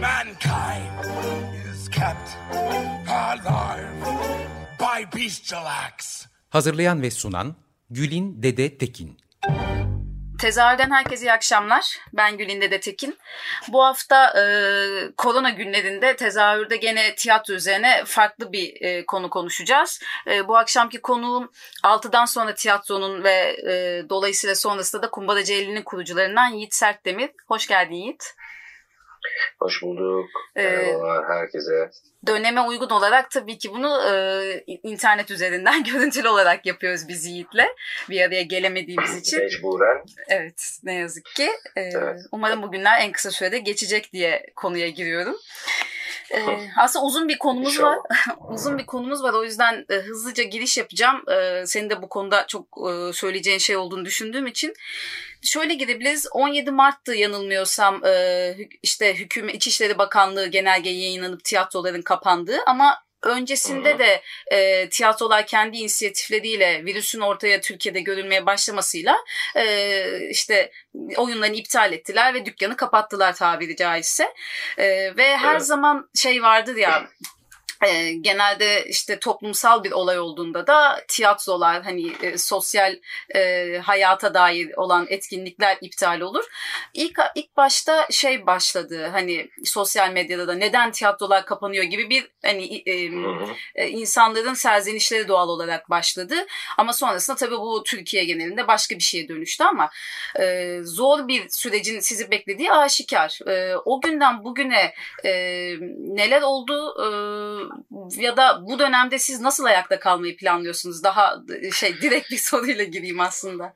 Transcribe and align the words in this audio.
Mankind 0.00 1.04
is 1.72 1.88
kept 1.88 2.36
alive 3.08 3.92
by 4.78 5.18
bestial 5.18 5.66
acts. 5.66 6.26
Hazırlayan 6.50 7.02
ve 7.02 7.10
sunan 7.10 7.56
Gülin 7.90 8.42
Dede 8.42 8.78
Tekin. 8.78 9.16
Tezahürden 10.40 10.90
herkese 10.90 11.26
iyi 11.26 11.32
akşamlar. 11.32 11.98
Ben 12.12 12.38
Gülin 12.38 12.60
Dede 12.60 12.80
Tekin. 12.80 13.18
Bu 13.68 13.84
hafta 13.84 14.40
e, 14.40 14.42
korona 15.16 15.50
günlerinde 15.50 16.16
tezahürde 16.16 16.76
gene 16.76 17.14
tiyatro 17.14 17.54
üzerine 17.54 18.02
farklı 18.06 18.52
bir 18.52 18.82
e, 18.82 19.06
konu 19.06 19.30
konuşacağız. 19.30 20.00
E, 20.26 20.48
bu 20.48 20.56
akşamki 20.56 21.00
konuğum 21.00 21.50
6'dan 21.82 22.24
sonra 22.24 22.54
tiyatronun 22.54 23.24
ve 23.24 23.56
e, 23.68 24.04
dolayısıyla 24.08 24.54
sonrasında 24.54 25.02
da 25.02 25.10
Kumbara 25.10 25.44
Ceylin'in 25.44 25.82
kurucularından 25.82 26.48
Yiğit 26.48 26.74
Sertdemir. 26.74 27.30
Hoş 27.48 27.66
geldin 27.66 27.94
Yiğit. 27.94 28.34
Hoş 29.60 29.82
bulduk. 29.82 30.28
Ee, 30.56 30.62
Merhabalar 30.62 31.28
herkese. 31.28 31.90
Döneme 32.26 32.60
uygun 32.60 32.90
olarak 32.90 33.30
tabii 33.30 33.58
ki 33.58 33.70
bunu 33.70 34.02
e, 34.12 34.64
internet 34.82 35.30
üzerinden 35.30 35.84
görüntülü 35.92 36.28
olarak 36.28 36.66
yapıyoruz 36.66 37.08
biz 37.08 37.26
Yiğit'le. 37.26 37.66
Bir 38.10 38.20
araya 38.20 38.42
gelemediğimiz 38.42 39.16
için. 39.16 39.38
Mecburen. 39.38 40.02
Evet 40.28 40.78
ne 40.82 40.94
yazık 40.94 41.24
ki. 41.24 41.50
Ee, 41.76 41.80
evet. 41.80 42.20
Umarım 42.32 42.62
bugünler 42.62 43.00
en 43.00 43.12
kısa 43.12 43.30
sürede 43.30 43.58
geçecek 43.58 44.12
diye 44.12 44.46
konuya 44.56 44.88
giriyorum. 44.88 45.36
Ee, 46.34 46.40
aslında 46.78 47.04
uzun 47.06 47.28
bir 47.28 47.38
konumuz 47.38 47.74
İnşallah. 47.74 47.96
var. 47.96 48.36
uzun 48.50 48.78
bir 48.78 48.86
konumuz 48.86 49.22
var. 49.22 49.32
O 49.34 49.44
yüzden 49.44 49.86
e, 49.90 49.94
hızlıca 49.94 50.42
giriş 50.42 50.78
yapacağım. 50.78 51.30
E, 51.30 51.66
senin 51.66 51.90
de 51.90 52.02
bu 52.02 52.08
konuda 52.08 52.46
çok 52.46 52.66
e, 52.90 53.12
söyleyeceğin 53.12 53.58
şey 53.58 53.76
olduğunu 53.76 54.04
düşündüğüm 54.04 54.46
için. 54.46 54.74
Şöyle 55.42 55.74
gidebiliriz. 55.74 56.26
17 56.32 56.70
Mart'tı 56.70 57.14
yanılmıyorsam 57.14 58.04
e, 58.04 58.54
işte 58.82 59.14
hükümet 59.14 59.54
İçişleri 59.54 59.98
Bakanlığı 59.98 60.46
genelge 60.46 60.90
yayınlanıp 60.90 61.44
tiyatroların 61.44 62.02
kapandığı 62.02 62.58
ama 62.66 63.04
Öncesinde 63.22 63.98
de 63.98 64.22
e, 64.52 64.88
tiyatrolar 64.88 65.46
kendi 65.46 65.76
inisiyatifleriyle 65.76 66.84
virüsün 66.84 67.20
ortaya 67.20 67.60
Türkiye'de 67.60 68.00
görülmeye 68.00 68.46
başlamasıyla 68.46 69.16
e, 69.56 70.28
işte 70.30 70.72
oyunlarını 71.16 71.56
iptal 71.56 71.92
ettiler 71.92 72.34
ve 72.34 72.46
dükkanı 72.46 72.76
kapattılar 72.76 73.34
tabiri 73.34 73.76
caizse. 73.76 74.34
E, 74.78 75.16
ve 75.16 75.36
her 75.36 75.52
evet. 75.52 75.66
zaman 75.66 76.10
şey 76.14 76.42
vardır 76.42 76.76
ya 76.76 77.08
e, 77.86 78.12
genelde 78.12 78.84
işte 78.84 79.18
toplumsal 79.18 79.84
bir 79.84 79.92
olay 79.92 80.18
olduğunda 80.18 80.66
da 80.66 81.04
tiyatrolar 81.08 81.82
hani 81.82 82.12
e, 82.22 82.38
sosyal 82.38 82.96
e, 83.34 83.78
hayata 83.78 84.34
dair 84.34 84.72
olan 84.76 85.06
etkinlikler 85.08 85.78
iptal 85.80 86.20
olur. 86.20 86.44
İlk 86.94 87.18
ilk 87.34 87.56
başta 87.56 88.06
şey 88.10 88.46
başladı 88.46 89.08
hani 89.12 89.50
sosyal 89.64 90.10
medyada 90.10 90.48
da 90.48 90.54
neden 90.54 90.92
tiyatrolar 90.92 91.46
kapanıyor 91.46 91.84
gibi 91.84 92.10
bir 92.10 92.30
hani 92.44 92.82
e, 92.86 92.92
e, 93.74 93.88
insanların 93.88 94.54
serzenişleri 94.54 95.28
doğal 95.28 95.48
olarak 95.48 95.90
başladı. 95.90 96.34
Ama 96.78 96.92
sonrasında 96.92 97.36
tabii 97.36 97.58
bu 97.58 97.82
Türkiye 97.86 98.24
genelinde 98.24 98.68
başka 98.68 98.94
bir 98.94 99.02
şeye 99.02 99.28
dönüştü 99.28 99.64
ama 99.64 99.90
e, 100.40 100.76
zor 100.82 101.28
bir 101.28 101.48
sürecin 101.48 102.00
sizi 102.00 102.30
beklediği 102.30 102.72
aşikar. 102.72 103.38
E, 103.48 103.76
o 103.84 104.00
günden 104.00 104.44
bugüne 104.44 104.94
e, 105.24 105.32
neler 105.98 106.42
oldu? 106.42 106.94
E, 106.98 107.06
ya 108.16 108.36
da 108.36 108.62
bu 108.66 108.78
dönemde 108.78 109.18
siz 109.18 109.40
nasıl 109.40 109.64
ayakta 109.64 110.00
kalmayı 110.00 110.36
planlıyorsunuz? 110.36 111.04
Daha 111.04 111.36
şey 111.72 112.00
direkt 112.00 112.30
bir 112.30 112.36
soruyla 112.50 112.84
gireyim 112.84 113.20
aslında. 113.20 113.74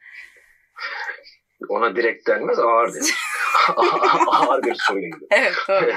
Ona 1.68 1.96
direkt 1.96 2.28
denmez 2.28 2.58
ağır 2.58 2.94
denir. 2.94 3.14
ağır 4.26 4.62
bir 4.62 4.74
soruydu. 4.74 5.16
Evet 5.30 5.54
doğru. 5.68 5.92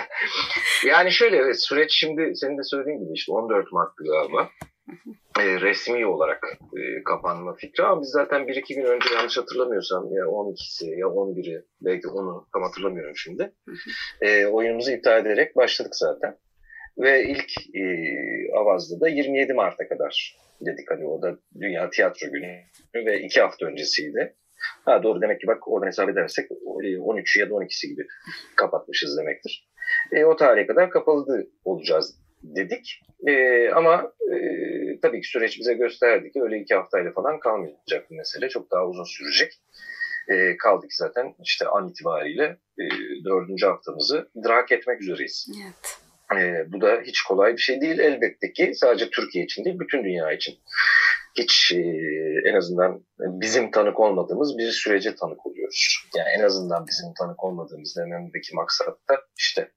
yani 0.87 1.11
şöyle 1.11 1.37
evet 1.37 1.63
süreç 1.63 1.91
şimdi 1.93 2.31
senin 2.35 2.57
de 2.57 2.63
söylediğin 2.63 2.99
gibi 2.99 3.13
işte 3.13 3.31
14 3.31 3.71
Mart'tı 3.71 4.03
galiba. 4.03 4.49
e, 5.39 5.61
resmi 5.61 6.05
olarak 6.05 6.43
e, 6.77 7.03
kapanma 7.03 7.53
fikri 7.53 7.83
ama 7.83 8.01
biz 8.01 8.09
zaten 8.09 8.47
bir 8.47 8.55
iki 8.55 8.75
gün 8.75 8.85
önce 8.85 9.13
yanlış 9.15 9.37
hatırlamıyorsam 9.37 10.03
ya 10.11 10.23
12'si 10.23 10.99
ya 10.99 11.07
11'i 11.07 11.65
belki 11.81 12.07
onu 12.07 12.47
tam 12.53 12.63
hatırlamıyorum 12.63 13.15
şimdi. 13.15 13.53
E, 14.21 14.45
oyunumuzu 14.45 14.91
iptal 14.91 15.25
ederek 15.25 15.55
başladık 15.55 15.95
zaten. 15.95 16.37
Ve 16.97 17.23
ilk 17.23 17.75
e, 17.75 17.83
Avaz'da 18.53 19.01
da 19.01 19.09
27 19.09 19.53
Mart'a 19.53 19.87
kadar 19.87 20.37
dedik 20.61 20.91
hani 20.91 21.07
o 21.07 21.21
da 21.21 21.37
Dünya 21.59 21.89
Tiyatro 21.89 22.31
Günü 22.31 22.61
ve 22.95 23.21
iki 23.21 23.41
hafta 23.41 23.65
öncesiydi. 23.65 24.35
Ha 24.85 25.03
doğru 25.03 25.21
demek 25.21 25.41
ki 25.41 25.47
bak 25.47 25.67
oradan 25.67 25.87
hesap 25.87 26.09
edersek 26.09 26.51
13 27.01 27.37
ya 27.37 27.49
da 27.49 27.53
12'si 27.53 27.87
gibi 27.87 28.07
kapatmışız 28.55 29.17
demektir. 29.17 29.67
E, 30.11 30.25
o 30.25 30.35
tarihe 30.35 30.67
kadar 30.67 30.89
kapalı 30.89 31.47
olacağız 31.65 32.19
dedik. 32.43 33.01
E, 33.27 33.69
ama 33.69 34.11
e, 34.33 34.37
tabii 35.01 35.21
ki 35.21 35.27
süreç 35.27 35.59
bize 35.59 35.73
gösterdi 35.73 36.31
ki 36.31 36.41
öyle 36.41 36.59
iki 36.59 36.75
haftayla 36.75 37.11
falan 37.11 37.39
kalmayacak 37.39 38.09
bu 38.09 38.15
mesele. 38.15 38.49
Çok 38.49 38.71
daha 38.71 38.87
uzun 38.87 39.03
sürecek. 39.03 39.53
E, 40.27 40.57
kaldık 40.57 40.93
zaten 40.93 41.35
işte 41.43 41.67
an 41.67 41.89
itibariyle 41.89 42.57
e, 42.79 42.85
dördüncü 43.25 43.65
haftamızı 43.65 44.29
idrak 44.35 44.71
etmek 44.71 45.01
üzereyiz. 45.01 45.47
Evet. 45.65 46.06
E, 46.35 46.71
bu 46.71 46.81
da 46.81 47.01
hiç 47.05 47.21
kolay 47.21 47.53
bir 47.53 47.61
şey 47.61 47.81
değil 47.81 47.99
elbette 47.99 48.53
ki 48.53 48.71
sadece 48.75 49.09
Türkiye 49.09 49.45
için 49.45 49.65
değil 49.65 49.79
bütün 49.79 50.03
dünya 50.03 50.31
için. 50.31 50.55
Hiç 51.37 51.71
e, 51.71 51.81
en 52.49 52.53
azından 52.53 53.03
bizim 53.19 53.71
tanık 53.71 53.99
olmadığımız 53.99 54.57
bir 54.57 54.71
sürece 54.71 55.15
tanık 55.15 55.45
oluyoruz. 55.45 55.97
Yani 56.17 56.29
en 56.37 56.43
azından 56.43 56.87
bizim 56.87 57.13
tanık 57.19 57.43
olmadığımız 57.43 57.97
dememdeki 57.97 58.55
maksat 58.55 59.09
da 59.09 59.21
işte 59.37 59.71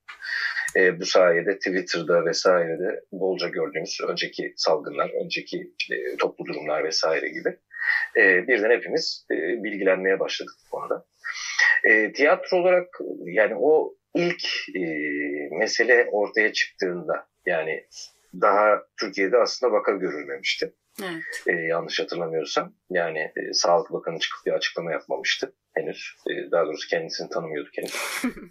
e, 0.75 0.99
bu 0.99 1.05
sayede 1.05 1.57
Twitter'da 1.57 2.25
vesairede 2.25 3.01
bolca 3.11 3.47
gördüğümüz 3.47 3.99
önceki 4.07 4.53
salgınlar, 4.55 5.11
önceki 5.23 5.57
e, 5.91 6.17
toplu 6.17 6.45
durumlar 6.45 6.83
vesaire 6.83 7.29
gibi 7.29 7.57
e, 8.17 8.47
birden 8.47 8.69
hepimiz 8.69 9.25
e, 9.31 9.35
bilgilenmeye 9.63 10.19
başladık 10.19 10.53
bu 10.65 10.69
konuda. 10.69 11.05
E, 11.83 12.13
tiyatro 12.13 12.57
olarak 12.57 12.87
yani 13.25 13.55
o 13.59 13.95
ilk 14.15 14.43
e, 14.75 14.81
mesele 15.51 16.07
ortaya 16.11 16.53
çıktığında 16.53 17.27
yani 17.45 17.87
daha 18.41 18.83
Türkiye'de 18.99 19.37
aslında 19.37 19.73
vaka 19.73 19.91
görülmemişti. 19.91 20.73
Evet. 21.03 21.23
E, 21.47 21.51
yanlış 21.51 21.99
hatırlamıyorsam. 21.99 22.73
Yani 22.89 23.19
e, 23.19 23.53
Sağlık 23.53 23.93
Bakanı 23.93 24.19
çıkıp 24.19 24.45
bir 24.45 24.51
açıklama 24.51 24.91
yapmamıştı 24.91 25.53
henüz. 25.73 26.15
E, 26.29 26.51
daha 26.51 26.65
doğrusu 26.65 26.87
kendisini 26.89 27.29
tanımıyorduk 27.29 27.77
henüz. 27.77 27.95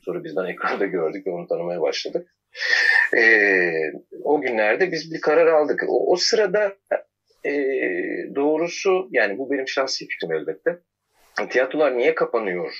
Sonra 0.04 0.24
bizden 0.24 0.46
ekranda 0.46 0.86
gördük 0.86 1.26
ve 1.26 1.30
onu 1.30 1.48
tanımaya 1.48 1.80
başladık. 1.80 2.28
E, 3.16 3.22
o 4.22 4.40
günlerde 4.40 4.92
biz 4.92 5.14
bir 5.14 5.20
karar 5.20 5.46
aldık. 5.46 5.84
O, 5.88 6.12
o 6.12 6.16
sırada 6.16 6.76
e, 7.44 7.52
doğrusu 8.34 9.08
yani 9.10 9.38
bu 9.38 9.50
benim 9.50 9.68
şahsi 9.68 10.06
fikrim 10.06 10.32
elbette 10.32 10.78
tiyatrolar 11.50 11.98
niye 11.98 12.14
kapanıyor? 12.14 12.74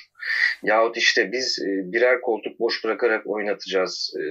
Yahut 0.63 0.97
işte 0.97 1.31
biz 1.31 1.59
e, 1.59 1.91
birer 1.91 2.21
koltuk 2.21 2.59
boş 2.59 2.83
bırakarak 2.83 3.27
oynatacağız 3.27 4.13
e, 4.19 4.23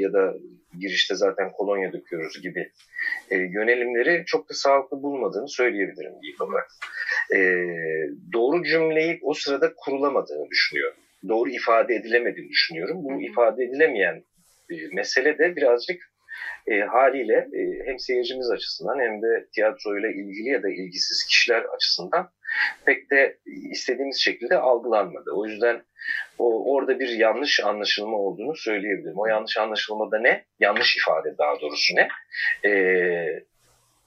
ya 0.00 0.12
da 0.12 0.34
girişte 0.78 1.14
zaten 1.14 1.52
kolonya 1.52 1.92
döküyoruz 1.92 2.42
gibi 2.42 2.70
e, 3.30 3.36
yönelimleri 3.36 4.24
çok 4.26 4.48
da 4.48 4.54
sağlıklı 4.54 5.02
bulmadığını 5.02 5.48
söyleyebilirim 5.48 6.12
ilk 6.22 6.42
olarak. 6.42 6.70
Doğru 8.32 8.64
cümleyi 8.64 9.18
o 9.22 9.34
sırada 9.34 9.74
kurulamadığını 9.76 10.50
düşünüyorum. 10.50 10.96
Doğru 11.28 11.50
ifade 11.50 11.94
edilemediğini 11.94 12.48
düşünüyorum. 12.48 12.96
Bu 13.04 13.22
ifade 13.22 13.64
edilemeyen 13.64 14.24
mesele 14.92 15.38
de 15.38 15.56
birazcık 15.56 16.12
e, 16.66 16.80
haliyle 16.80 17.34
e, 17.34 17.86
hem 17.86 17.98
seyircimiz 17.98 18.50
açısından 18.50 18.98
hem 19.00 19.22
de 19.22 19.46
tiyatroyla 19.54 20.08
ilgili 20.08 20.48
ya 20.48 20.62
da 20.62 20.68
ilgisiz 20.68 21.24
kişiler 21.24 21.62
açısından 21.76 22.30
pek 22.86 23.10
de 23.10 23.38
istediğimiz 23.70 24.20
şekilde 24.20 24.56
algılanmadı. 24.56 25.30
O 25.34 25.46
yüzden 25.46 25.82
o, 26.38 26.74
orada 26.74 27.00
bir 27.00 27.08
yanlış 27.08 27.60
anlaşılma 27.60 28.16
olduğunu 28.16 28.56
söyleyebilirim. 28.56 29.18
O 29.18 29.26
yanlış 29.26 29.58
anlaşılmada 29.58 30.18
ne? 30.18 30.44
Yanlış 30.60 30.96
ifade 30.96 31.38
daha 31.38 31.60
doğrusu 31.60 31.94
ne? 31.96 32.08
Ee, 32.64 33.42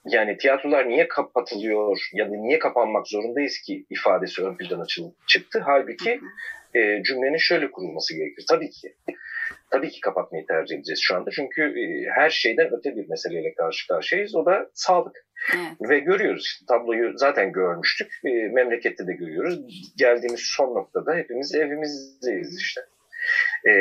yani 0.06 0.38
tiyatrolar 0.38 0.89
niye 0.89 1.07
kapatılıyor 1.07 2.09
ya 2.13 2.31
da 2.31 2.36
niye 2.36 2.59
kapanmak 2.59 3.07
zorundayız 3.07 3.59
ki 3.59 3.86
ifadesi 3.89 4.44
ön 4.44 4.57
plana 4.57 4.86
çıktı. 5.27 5.62
Halbuki 5.65 6.19
e, 6.75 7.03
cümlenin 7.03 7.38
şöyle 7.38 7.71
kurulması 7.71 8.15
gerekir. 8.15 8.45
Tabii 8.50 8.69
ki 8.69 8.95
tabii 9.69 9.89
ki 9.89 10.01
kapatmayı 10.01 10.45
tercih 10.47 10.75
edeceğiz 10.75 11.00
şu 11.03 11.15
anda. 11.15 11.31
Çünkü 11.31 11.62
e, 11.62 12.09
her 12.15 12.30
şeyden 12.30 12.69
öte 12.80 12.95
bir 12.95 13.09
meseleyle 13.09 13.53
karşı 13.53 13.88
karşıyayız. 13.88 14.36
O 14.36 14.45
da 14.45 14.69
sağlık. 14.74 15.25
Evet. 15.53 15.89
Ve 15.89 16.00
görüyoruz 16.00 16.44
işte 16.45 16.65
tabloyu 16.68 17.18
zaten 17.18 17.51
görmüştük. 17.51 18.19
E, 18.25 18.30
memlekette 18.30 19.07
de 19.07 19.13
görüyoruz. 19.13 19.59
Geldiğimiz 19.97 20.42
son 20.42 20.75
noktada 20.75 21.15
hepimiz 21.15 21.56
evimizdeyiz 21.56 22.57
işte. 22.59 22.81
E, 23.68 23.71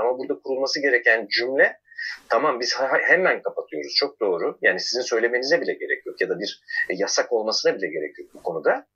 ama 0.00 0.18
burada 0.18 0.34
kurulması 0.34 0.82
gereken 0.82 1.26
cümle 1.26 1.76
tamam 2.28 2.60
biz 2.60 2.76
hemen 3.08 3.42
kapatıyoruz 3.42 3.94
çok 3.94 4.20
doğru. 4.20 4.58
Yani 4.62 4.80
sizin 4.80 5.02
söylemenize 5.02 5.60
bile 5.60 5.72
gerek 5.72 6.06
yok 6.06 6.20
ya 6.20 6.28
da 6.28 6.40
bir 6.40 6.62
yasak 6.90 7.32
olmasına 7.32 7.74
bile 7.74 7.86
gerek 7.86 8.18
yok 8.18 8.28
bu 8.34 8.42
konuda. 8.42 8.86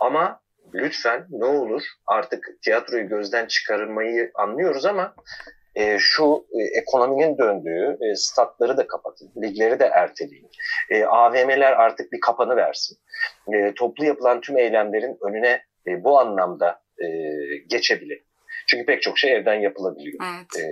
Ama 0.00 0.40
lütfen 0.74 1.26
ne 1.30 1.44
olur 1.44 1.82
artık 2.06 2.48
tiyatroyu 2.62 3.08
gözden 3.08 3.46
çıkarmayı 3.46 4.30
anlıyoruz 4.34 4.86
ama 4.86 5.14
e, 5.76 5.98
şu 5.98 6.46
e, 6.52 6.78
ekonominin 6.78 7.38
döndüğü 7.38 7.98
e, 8.00 8.14
statları 8.14 8.76
da 8.76 8.86
kapatın, 8.86 9.32
ligleri 9.42 9.78
de 9.78 9.84
erteleyin. 9.84 10.50
E, 10.90 11.04
AVM'ler 11.04 11.72
artık 11.72 12.12
bir 12.12 12.20
kapanı 12.20 12.56
versin. 12.56 12.98
E, 13.52 13.74
toplu 13.74 14.04
yapılan 14.04 14.40
tüm 14.40 14.58
eylemlerin 14.58 15.18
önüne 15.22 15.62
e, 15.86 16.04
bu 16.04 16.20
anlamda 16.20 16.80
e, 16.98 17.06
geçebilir. 17.66 18.22
Çünkü 18.66 18.86
pek 18.86 19.02
çok 19.02 19.18
şey 19.18 19.32
evden 19.32 19.54
yapılabiliyor. 19.54 20.18
Evet. 20.36 20.64
E, 20.64 20.68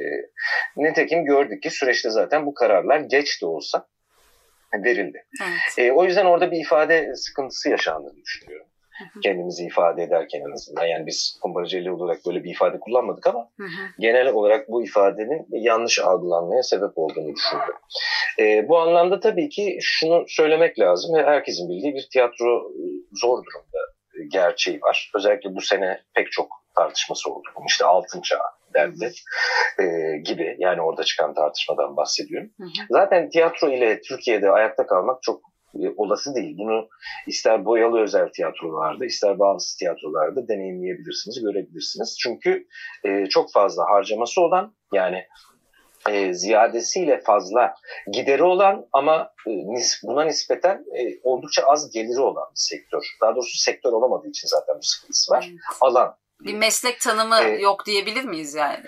nitekim 0.76 1.24
gördük 1.24 1.62
ki 1.62 1.70
süreçte 1.70 2.10
zaten 2.10 2.46
bu 2.46 2.54
kararlar 2.54 3.00
geç 3.00 3.42
de 3.42 3.46
olsa 3.46 3.86
verildi. 4.84 5.24
Evet. 5.42 5.78
E, 5.78 5.92
o 5.92 6.04
yüzden 6.04 6.24
orada 6.24 6.50
bir 6.50 6.60
ifade 6.60 7.16
sıkıntısı 7.16 7.70
yaşandığını 7.70 8.16
düşünüyorum 8.16 8.66
kendimizi 9.22 9.64
ifade 9.64 10.02
ederken 10.02 10.40
en 10.40 10.52
azından. 10.54 10.84
Yani 10.84 11.06
biz 11.06 11.38
kumbaraceli 11.42 11.92
olarak 11.92 12.18
böyle 12.26 12.44
bir 12.44 12.50
ifade 12.50 12.80
kullanmadık 12.80 13.26
ama 13.26 13.48
genel 13.98 14.28
olarak 14.28 14.68
bu 14.68 14.84
ifadenin 14.84 15.46
yanlış 15.50 15.98
algılanmaya 15.98 16.62
sebep 16.62 16.90
olduğunu 16.98 17.34
düşünüyorum. 17.34 17.80
E, 18.38 18.68
bu 18.68 18.78
anlamda 18.78 19.20
tabii 19.20 19.48
ki 19.48 19.78
şunu 19.80 20.24
söylemek 20.28 20.78
lazım 20.78 21.16
ve 21.16 21.22
herkesin 21.22 21.68
bildiği 21.68 21.94
bir 21.94 22.08
tiyatro 22.12 22.72
zor 23.12 23.38
durumda 23.44 23.78
gerçeği 24.28 24.82
var. 24.82 25.10
Özellikle 25.14 25.54
bu 25.54 25.60
sene 25.60 26.00
pek 26.14 26.32
çok 26.32 26.48
tartışması 26.76 27.30
oldu. 27.30 27.48
İşte 27.66 27.84
altın 27.84 28.20
çağı 28.20 28.38
derdi 28.74 29.12
e, 29.78 30.16
gibi 30.18 30.56
yani 30.58 30.82
orada 30.82 31.04
çıkan 31.04 31.34
tartışmadan 31.34 31.96
bahsediyorum. 31.96 32.50
Hı 32.60 32.64
hı. 32.64 32.86
Zaten 32.90 33.30
tiyatro 33.30 33.68
ile 33.70 34.00
Türkiye'de 34.00 34.50
ayakta 34.50 34.86
kalmak 34.86 35.22
çok 35.22 35.40
e, 35.40 35.53
olası 35.96 36.34
değil. 36.34 36.58
Bunu 36.58 36.88
ister 37.26 37.64
boyalı 37.64 38.00
özel 38.00 38.28
tiyatrolarda 38.28 39.04
ister 39.04 39.38
bağımsız 39.38 39.76
tiyatrolarda 39.76 40.48
deneyimleyebilirsiniz, 40.48 41.42
görebilirsiniz. 41.42 42.18
Çünkü 42.22 42.66
e, 43.04 43.26
çok 43.26 43.52
fazla 43.52 43.84
harcaması 43.84 44.40
olan 44.40 44.74
yani 44.92 45.24
e, 46.10 46.34
ziyadesiyle 46.34 47.20
fazla 47.20 47.74
gideri 48.12 48.42
olan 48.42 48.86
ama 48.92 49.30
e, 49.48 49.50
buna 50.04 50.24
nispeten 50.24 50.84
e, 50.98 51.20
oldukça 51.22 51.62
az 51.62 51.90
geliri 51.90 52.20
olan 52.20 52.44
bir 52.44 52.60
sektör. 52.60 53.16
Daha 53.22 53.34
doğrusu 53.34 53.58
sektör 53.58 53.92
olamadığı 53.92 54.28
için 54.28 54.48
zaten 54.48 54.76
bu 54.78 54.82
sıkıntısı 54.82 55.32
var. 55.32 55.50
Alan 55.80 56.16
bir 56.44 56.54
meslek 56.54 57.00
tanımı 57.00 57.36
ee, 57.44 57.60
yok 57.60 57.86
diyebilir 57.86 58.24
miyiz 58.24 58.54
yani? 58.54 58.78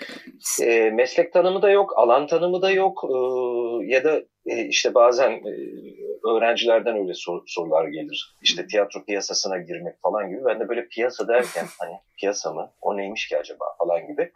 E, 0.61 0.89
meslek 0.89 1.33
tanımı 1.33 1.61
da 1.61 1.69
yok, 1.69 1.93
alan 1.97 2.27
tanımı 2.27 2.61
da 2.61 2.71
yok 2.71 3.03
e, 3.03 3.15
ya 3.85 4.03
da 4.03 4.21
e, 4.45 4.65
işte 4.65 4.93
bazen 4.93 5.31
e, 5.31 5.53
öğrencilerden 6.29 6.97
öyle 6.97 7.13
sor, 7.13 7.41
sorular 7.45 7.87
gelir. 7.87 8.35
İşte 8.41 8.67
tiyatro 8.67 9.05
piyasasına 9.05 9.57
girmek 9.57 10.01
falan 10.01 10.29
gibi. 10.29 10.45
Ben 10.45 10.59
de 10.59 10.69
böyle 10.69 10.87
piyasa 10.87 11.27
derken 11.27 11.65
hani 11.79 11.93
piyasa 12.19 12.53
mı? 12.53 12.73
O 12.81 12.97
neymiş 12.97 13.27
ki 13.27 13.37
acaba 13.37 13.65
falan 13.77 14.07
gibi 14.07 14.31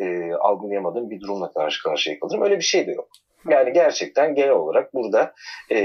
e, 0.00 0.34
algılayamadığım 0.34 1.10
bir 1.10 1.20
durumla 1.20 1.52
karşı 1.52 1.82
karşıya 1.82 2.20
kalırım. 2.20 2.42
Öyle 2.42 2.56
bir 2.56 2.64
şey 2.64 2.86
de 2.86 2.92
yok. 2.92 3.08
Yani 3.50 3.72
gerçekten 3.72 4.34
genel 4.34 4.50
olarak 4.50 4.94
burada 4.94 5.34
e, 5.70 5.78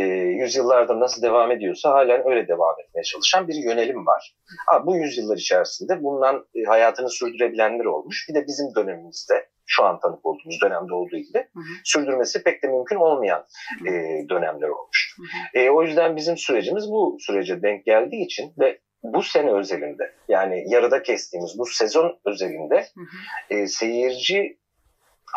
yüzyıllarda 0.43 0.99
nasıl 0.99 1.21
devam 1.21 1.51
ediyorsa 1.51 1.91
halen 1.91 2.29
öyle 2.29 2.47
devam 2.47 2.75
etmeye 2.79 3.03
çalışan 3.03 3.47
bir 3.47 3.55
yönelim 3.55 4.05
var. 4.05 4.35
Ha, 4.67 4.85
bu 4.85 4.95
yüzyıllar 4.95 5.37
içerisinde 5.37 6.03
bundan 6.03 6.45
e, 6.55 6.63
hayatını 6.63 7.09
sürdürebilenler 7.09 7.85
olmuş. 7.85 8.25
Bir 8.29 8.35
de 8.35 8.47
bizim 8.47 8.75
dönemimizde 8.75 9.49
şu 9.65 9.83
an 9.83 9.99
tanık 9.99 10.25
olduğumuz 10.25 10.61
dönemde 10.61 10.93
olduğu 10.93 11.17
gibi 11.17 11.37
hı 11.37 11.59
hı. 11.59 11.73
sürdürmesi 11.83 12.43
pek 12.43 12.63
de 12.63 12.67
mümkün 12.67 12.95
olmayan 12.95 13.45
e, 13.87 13.91
dönemler 14.29 14.67
olmuş. 14.67 15.15
Hı 15.17 15.23
hı. 15.23 15.63
E, 15.63 15.69
o 15.69 15.83
yüzden 15.83 16.15
bizim 16.15 16.37
sürecimiz 16.37 16.91
bu 16.91 17.17
sürece 17.19 17.61
denk 17.61 17.85
geldiği 17.85 18.25
için 18.25 18.53
ve 18.59 18.79
bu 19.03 19.23
sene 19.23 19.51
özelinde 19.51 20.13
yani 20.27 20.63
yarıda 20.67 21.03
kestiğimiz 21.03 21.57
bu 21.57 21.65
sezon 21.65 22.19
özelinde 22.25 22.75
hı 22.75 23.01
hı. 23.01 23.59
E, 23.59 23.67
seyirci 23.67 24.57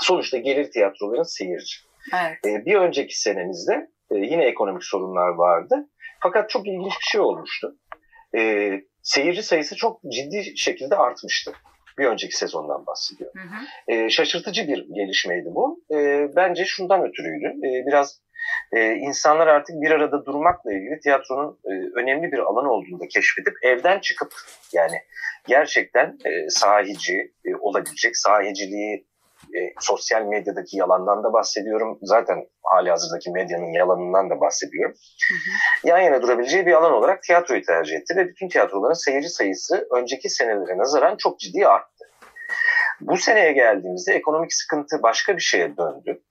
sonuçta 0.01 0.39
gelir 0.39 0.71
tiyatroların 0.71 1.23
seyirci. 1.23 1.77
Evet. 2.13 2.39
E, 2.47 2.67
bir 2.67 2.75
önceki 2.75 3.21
senemizde 3.21 3.91
e, 4.11 4.17
yine 4.17 4.45
ekonomik 4.45 4.85
sorunlar 4.85 5.29
vardı. 5.29 5.89
Fakat 6.23 6.51
çok 6.51 6.67
ilginç 6.67 6.93
bir 7.01 7.07
şey 7.11 7.21
olmuştu. 7.21 7.77
E, 8.37 8.71
seyirci 9.03 9.43
sayısı 9.43 9.77
çok 9.77 10.01
ciddi 10.03 10.59
şekilde 10.59 10.97
artmıştı. 10.97 11.53
Bir 11.99 12.05
önceki 12.05 12.37
sezondan 12.37 12.87
bahsediyorum. 12.87 13.41
Hı 13.41 13.57
hı. 13.57 13.97
E, 13.97 14.11
şaşırtıcı 14.11 14.69
bir 14.69 14.87
gelişmeydi 14.95 15.49
bu. 15.55 15.85
E, 15.95 16.29
bence 16.37 16.65
şundan 16.65 17.09
ötürüydü. 17.09 17.47
E, 17.47 17.87
biraz 17.87 18.21
e, 18.73 18.95
insanlar 18.95 19.47
artık 19.47 19.83
bir 19.83 19.91
arada 19.91 20.25
durmakla 20.25 20.73
ilgili 20.73 21.01
tiyatronun 21.01 21.59
e, 21.65 21.73
önemli 22.01 22.33
bir 22.33 22.39
alan 22.39 22.67
olduğunu 22.67 23.01
da 23.01 23.09
keşfedip 23.09 23.55
evden 23.63 23.99
çıkıp 23.99 24.33
yani 24.73 24.97
gerçekten 25.47 26.19
e, 26.25 26.51
sahici 26.51 27.33
e, 27.45 27.57
olabilecek, 27.61 28.17
sahiciliği 28.17 29.07
e, 29.55 29.61
sosyal 29.81 30.23
medyadaki 30.23 30.77
yalandan 30.77 31.25
da 31.25 31.33
bahsediyorum. 31.33 31.99
Zaten 32.03 32.47
hali 32.63 32.91
hazırdaki 32.91 33.31
medyanın 33.31 33.73
yalanından 33.73 34.31
da 34.31 34.41
bahsediyorum. 34.41 34.95
Hı 35.31 35.35
hı. 35.35 35.89
Yan 35.89 35.99
yana 35.99 36.23
durabileceği 36.23 36.67
bir 36.67 36.73
alan 36.73 36.93
olarak 36.93 37.23
tiyatroyu 37.23 37.63
tercih 37.63 37.97
etti 37.97 38.17
ve 38.17 38.29
bütün 38.29 38.49
tiyatroların 38.49 39.05
seyirci 39.05 39.29
sayısı 39.29 39.89
önceki 39.91 40.29
senelere 40.29 40.79
nazaran 40.79 41.17
çok 41.17 41.41
ciddi 41.41 41.67
arttı. 41.67 42.05
Bu 43.01 43.17
seneye 43.17 43.53
geldiğimizde 43.53 44.13
ekonomik 44.15 44.55
sıkıntı 44.55 45.03
başka 45.03 45.37
bir 45.37 45.43
şeye 45.43 45.77
döndü 45.77 46.23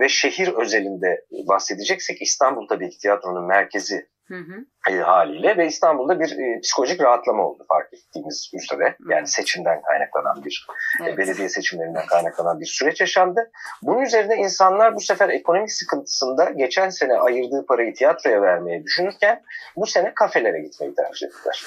ve 0.00 0.08
şehir 0.08 0.48
özelinde 0.48 1.24
bahsedeceksek 1.48 2.22
İstanbul 2.22 2.68
tabii 2.68 2.90
ki 2.90 2.98
tiyatronun 2.98 3.46
merkezi 3.46 4.08
Hı 4.30 4.36
hı. 4.36 4.64
E, 4.90 5.00
haliyle 5.00 5.56
ve 5.56 5.66
İstanbul'da 5.66 6.20
bir 6.20 6.38
e, 6.38 6.60
psikolojik 6.60 7.00
rahatlama 7.00 7.46
oldu 7.46 7.64
fark 7.68 7.94
ettiğimiz 7.94 8.50
üzere. 8.54 8.96
Yani 9.10 9.26
seçimden 9.26 9.82
kaynaklanan 9.82 10.44
bir, 10.44 10.66
e, 11.00 11.04
evet. 11.04 11.14
e, 11.14 11.16
belediye 11.16 11.48
seçimlerinden 11.48 12.06
kaynaklanan 12.06 12.60
bir 12.60 12.66
süreç 12.66 13.00
yaşandı. 13.00 13.50
Bunun 13.82 14.00
üzerine 14.00 14.36
insanlar 14.36 14.96
bu 14.96 15.00
sefer 15.00 15.28
ekonomik 15.28 15.72
sıkıntısında 15.72 16.50
geçen 16.50 16.88
sene 16.88 17.14
ayırdığı 17.14 17.66
parayı 17.66 17.94
tiyatroya 17.94 18.42
vermeyi 18.42 18.84
düşünürken 18.84 19.42
bu 19.76 19.86
sene 19.86 20.14
kafelere 20.14 20.60
gitmeyi 20.60 20.94
tercih 20.94 21.26
ettiler. 21.26 21.64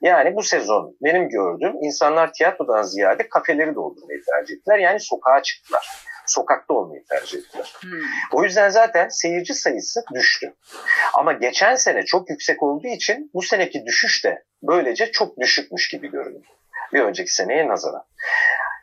Yani 0.00 0.36
bu 0.36 0.42
sezon 0.42 0.96
benim 1.02 1.28
gördüğüm 1.28 1.82
insanlar 1.82 2.32
tiyatrodan 2.32 2.82
ziyade 2.82 3.28
kafeleri 3.28 3.74
doldurmayı 3.74 4.20
tercih 4.32 4.54
ettiler. 4.54 4.78
Yani 4.78 5.00
sokağa 5.00 5.42
çıktılar 5.42 6.11
sokakta 6.32 6.74
olmayı 6.74 7.04
tercih 7.04 7.38
ettiler. 7.38 7.74
Hmm. 7.80 7.90
O 8.32 8.44
yüzden 8.44 8.68
zaten 8.68 9.08
seyirci 9.08 9.54
sayısı 9.54 10.04
düştü. 10.14 10.54
Ama 11.14 11.32
geçen 11.32 11.74
sene 11.74 12.04
çok 12.04 12.30
yüksek 12.30 12.62
olduğu 12.62 12.86
için 12.86 13.30
bu 13.34 13.42
seneki 13.42 13.86
düşüş 13.86 14.24
de 14.24 14.44
böylece 14.62 15.12
çok 15.12 15.40
düşükmüş 15.40 15.88
gibi 15.88 16.10
görünüyor. 16.10 16.44
Bir 16.92 17.00
önceki 17.00 17.34
seneye 17.34 17.68
nazaran. 17.68 18.04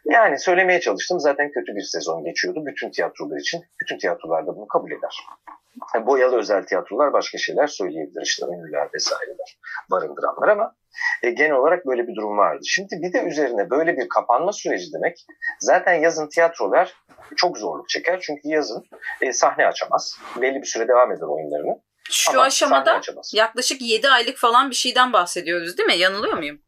Yani 0.10 0.40
söylemeye 0.40 0.80
çalıştım 0.80 1.20
zaten 1.20 1.52
kötü 1.52 1.76
bir 1.76 1.82
sezon 1.82 2.24
geçiyordu 2.24 2.66
bütün 2.66 2.92
tiyatrolar 2.92 3.38
için. 3.38 3.64
Bütün 3.82 3.98
tiyatrolar 3.98 4.48
da 4.48 4.56
bunu 4.56 4.68
kabul 4.68 4.92
eder. 4.92 5.26
Boyalı 6.06 6.38
özel 6.38 6.66
tiyatrolar 6.66 7.14
başka 7.14 7.38
şeyler 7.38 7.68
söyleyebilir. 7.68 8.22
İşte 8.22 8.46
ünlüler 8.46 8.88
vesaireler 8.94 9.60
barındıranlar 9.92 10.48
ama 10.48 10.76
e, 11.24 11.30
genel 11.32 11.52
olarak 11.52 11.86
böyle 11.86 12.08
bir 12.08 12.16
durum 12.16 12.38
vardı. 12.38 12.62
Şimdi 12.66 12.90
bir 12.92 13.14
de 13.14 13.24
üzerine 13.24 13.70
böyle 13.70 13.98
bir 13.98 14.10
kapanma 14.10 14.52
süreci 14.54 14.94
demek 14.94 15.26
zaten 15.60 15.94
yazın 15.94 16.30
tiyatrolar 16.30 16.94
çok 17.36 17.58
zorluk 17.58 17.90
çeker. 17.90 18.20
Çünkü 18.22 18.42
yazın 18.44 18.84
e, 19.22 19.34
sahne 19.34 19.68
açamaz. 19.68 20.20
Belli 20.42 20.62
bir 20.62 20.68
süre 20.68 20.88
devam 20.88 21.12
eder 21.12 21.28
oyunlarını. 21.28 21.82
Şu 22.12 22.32
Ama 22.32 22.42
aşamada 22.42 23.02
yaklaşık 23.34 23.82
7 23.82 24.10
aylık 24.10 24.38
falan 24.38 24.70
bir 24.70 24.76
şeyden 24.76 25.14
bahsediyoruz 25.14 25.78
değil 25.78 25.88
mi? 25.88 25.98
Yanılıyor 25.98 26.38
muyum? 26.38 26.62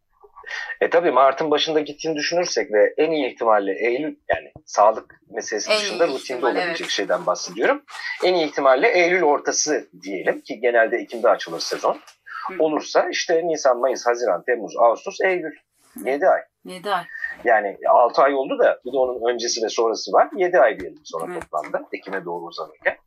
E 0.81 0.89
tabii 0.89 1.11
Mart'ın 1.11 1.51
başında 1.51 1.79
gittiğini 1.79 2.15
düşünürsek 2.15 2.71
ve 2.73 2.93
en 2.97 3.11
iyi 3.11 3.33
ihtimalle 3.33 3.73
Eylül 3.73 4.15
yani 4.29 4.51
sağlık 4.65 5.21
meselesi 5.29 5.71
en 5.71 5.77
dışında 5.77 6.07
rutinde 6.07 6.21
ihtimal, 6.21 6.51
olabilecek 6.51 6.81
evet. 6.81 6.91
şeyden 6.91 7.25
bahsediyorum. 7.25 7.83
En 8.23 8.33
iyi 8.33 8.45
ihtimalle 8.45 8.87
Eylül 8.87 9.23
ortası 9.23 9.87
diyelim 10.03 10.41
ki 10.41 10.59
genelde 10.59 10.97
Ekim'de 10.97 11.29
açılır 11.29 11.59
sezon. 11.59 11.99
Hı. 12.47 12.53
Olursa 12.59 13.09
işte 13.09 13.47
Nisan, 13.47 13.77
Mayıs, 13.77 14.07
Haziran, 14.07 14.43
Temmuz, 14.43 14.77
Ağustos, 14.77 15.21
Eylül. 15.21 15.55
7 16.05 16.27
ay. 16.27 16.41
7 16.65 16.89
ay. 16.89 17.03
Yani 17.43 17.77
6 17.89 18.21
ay 18.21 18.33
oldu 18.33 18.59
da 18.59 18.79
bir 18.85 18.93
de 18.93 18.97
onun 18.97 19.33
öncesi 19.33 19.63
ve 19.65 19.69
sonrası 19.69 20.11
var. 20.11 20.29
7 20.35 20.59
ay 20.59 20.79
diyelim 20.79 21.01
sonra 21.03 21.31
evet. 21.31 21.41
toplamda. 21.41 21.87
Ekim'e 21.93 22.25
doğru 22.25 22.45
uzanırken. 22.45 22.97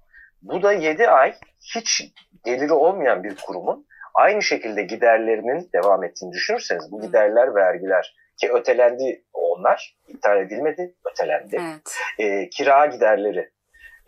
Bu 0.42 0.62
da 0.62 0.72
7 0.72 1.08
ay 1.08 1.34
hiç 1.74 2.02
geliri 2.44 2.72
olmayan 2.72 3.24
bir 3.24 3.36
kurumun 3.36 3.86
aynı 4.14 4.42
şekilde 4.42 4.82
giderlerinin 4.82 5.70
devam 5.74 6.04
ettiğini 6.04 6.32
düşünürseniz 6.32 6.92
bu 6.92 7.00
giderler 7.00 7.54
vergiler 7.54 8.14
ki 8.40 8.52
ötelendi 8.52 9.24
onlar 9.32 9.96
iptal 10.08 10.40
edilmedi, 10.40 10.94
ötelendi. 11.12 11.60
Evet. 11.60 11.98
E, 12.18 12.48
kira 12.48 12.86
giderleri 12.86 13.50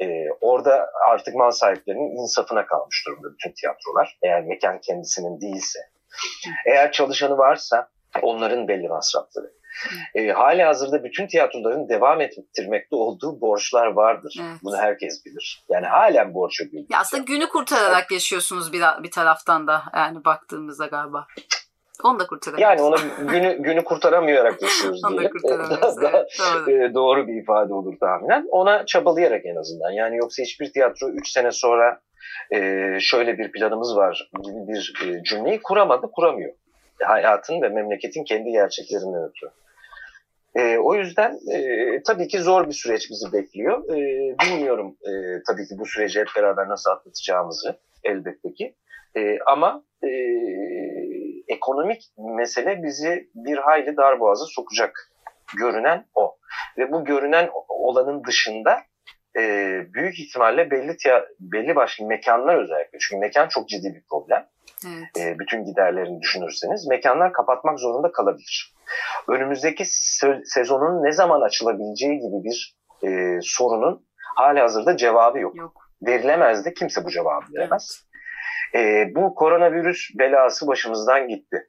e, 0.00 0.30
orada 0.40 0.90
artık 1.08 1.34
mal 1.34 1.50
sahiplerinin 1.50 2.22
insafına 2.22 2.66
kalmış 2.66 3.04
durumda 3.06 3.32
bütün 3.32 3.52
tiyatrolar. 3.52 4.18
Eğer 4.22 4.42
mekan 4.44 4.80
kendisinin 4.80 5.40
değilse. 5.40 5.78
Eğer 6.66 6.92
çalışanı 6.92 7.38
varsa 7.38 7.88
onların 8.22 8.68
belli 8.68 8.88
masrafları. 8.88 9.52
E, 10.14 10.28
hali 10.28 10.62
hazırda 10.62 11.04
bütün 11.04 11.26
tiyatroların 11.26 11.88
devam 11.88 12.20
ettirmekte 12.20 12.96
olduğu 12.96 13.40
borçlar 13.40 13.86
vardır. 13.86 14.34
Evet. 14.40 14.60
Bunu 14.62 14.76
herkes 14.76 15.26
bilir. 15.26 15.64
Yani 15.68 15.86
halen 15.86 16.34
borç 16.34 16.60
ödüyor. 16.60 16.84
Ya 16.90 16.98
aslında 16.98 17.22
günü 17.22 17.48
kurtararak 17.48 18.10
yaşıyorsunuz 18.10 18.72
bir, 18.72 18.82
bir 19.02 19.10
taraftan 19.10 19.66
da 19.66 19.82
yani 19.94 20.24
baktığımızda 20.24 20.86
galiba. 20.86 21.26
Onu 22.04 22.18
da 22.18 22.26
kurtaramıyoruz. 22.26 22.80
Yani 22.80 22.82
onu 22.82 22.96
günü, 23.30 23.62
günü 23.62 23.84
kurtaramayarak 23.84 24.62
yaşıyoruz 24.62 25.00
diye. 25.10 25.30
daha, 25.48 26.02
daha 26.02 26.26
doğru. 26.66 26.70
E, 26.70 26.94
doğru 26.94 27.28
bir 27.28 27.42
ifade 27.42 27.72
olur 27.72 27.94
tahminen. 28.00 28.46
Ona 28.50 28.86
çabalayarak 28.86 29.46
en 29.46 29.56
azından. 29.56 29.90
Yani 29.90 30.16
yoksa 30.16 30.42
hiçbir 30.42 30.72
tiyatro 30.72 31.08
3 31.08 31.28
sene 31.28 31.52
sonra 31.52 32.00
e, 32.54 32.58
şöyle 33.00 33.38
bir 33.38 33.52
planımız 33.52 33.96
var 33.96 34.30
gibi 34.44 34.68
bir 34.68 34.92
e, 35.06 35.22
cümleyi 35.22 35.62
kuramadı, 35.62 36.10
kuramıyor. 36.12 36.52
Hayatın 37.02 37.62
ve 37.62 37.68
memleketin 37.68 38.24
kendi 38.24 38.50
gerçeklerinden 38.50 39.28
ötürü. 39.28 39.50
E, 40.56 40.78
o 40.78 40.94
yüzden 40.94 41.38
e, 41.52 42.02
tabii 42.06 42.28
ki 42.28 42.38
zor 42.38 42.68
bir 42.68 42.72
süreç 42.72 43.10
bizi 43.10 43.32
bekliyor. 43.32 43.84
E, 43.88 43.98
bilmiyorum 44.38 44.96
e, 45.02 45.10
tabii 45.46 45.66
ki 45.68 45.74
bu 45.78 45.86
süreci 45.86 46.20
hep 46.20 46.28
beraber 46.36 46.68
nasıl 46.68 46.90
atlatacağımızı 46.90 47.78
elbette 48.04 48.52
ki. 48.52 48.74
E, 49.16 49.38
ama 49.46 49.84
e, 50.02 50.10
ekonomik 51.48 52.02
mesele 52.18 52.82
bizi 52.82 53.28
bir 53.34 53.58
hayli 53.58 53.96
darboğaza 53.96 54.44
sokacak 54.44 55.12
görünen 55.58 56.06
o. 56.14 56.36
Ve 56.78 56.92
bu 56.92 57.04
görünen 57.04 57.50
olanın 57.68 58.24
dışında 58.24 58.78
e, 59.38 59.42
büyük 59.94 60.20
ihtimalle 60.20 60.70
belli 60.70 60.96
belli 61.40 61.76
başlı 61.76 62.06
mekanlar 62.06 62.62
özellikle 62.62 62.98
çünkü 62.98 63.20
mekan 63.20 63.48
çok 63.48 63.68
ciddi 63.68 63.94
bir 63.94 64.02
problem. 64.10 64.46
Evet. 64.86 65.26
E, 65.26 65.38
bütün 65.38 65.64
giderlerini 65.64 66.20
düşünürseniz 66.20 66.86
mekanlar 66.86 67.32
kapatmak 67.32 67.78
zorunda 67.78 68.12
kalabilir. 68.12 68.75
Önümüzdeki 69.28 69.84
sezonun 70.44 71.04
ne 71.04 71.12
zaman 71.12 71.40
açılabileceği 71.40 72.18
gibi 72.18 72.44
bir 72.44 72.76
e, 73.06 73.38
sorunun 73.42 74.06
hali 74.36 74.60
hazırda 74.60 74.96
cevabı 74.96 75.38
yok. 75.38 75.56
yok. 75.56 75.72
Verilemez 76.02 76.64
de 76.64 76.74
kimse 76.74 77.04
bu 77.04 77.10
cevabı 77.10 77.44
veremez. 77.56 78.06
Evet. 78.74 79.06
E, 79.08 79.14
bu 79.14 79.34
koronavirüs 79.34 80.10
belası 80.18 80.66
başımızdan 80.66 81.28
gitti. 81.28 81.68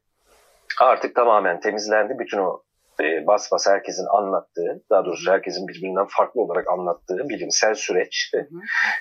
Artık 0.82 1.16
tamamen 1.16 1.60
temizlendi. 1.60 2.20
Bütün 2.20 2.38
o 2.38 2.64
e, 3.02 3.28
bas 3.28 3.52
bas 3.52 3.68
herkesin 3.68 4.06
anlattığı, 4.06 4.84
daha 4.90 5.06
doğrusu 5.06 5.32
herkesin 5.32 5.68
birbirinden 5.68 6.06
farklı 6.10 6.42
olarak 6.42 6.68
anlattığı 6.72 7.30
bilimsel 7.30 7.76
süreç. 7.76 8.32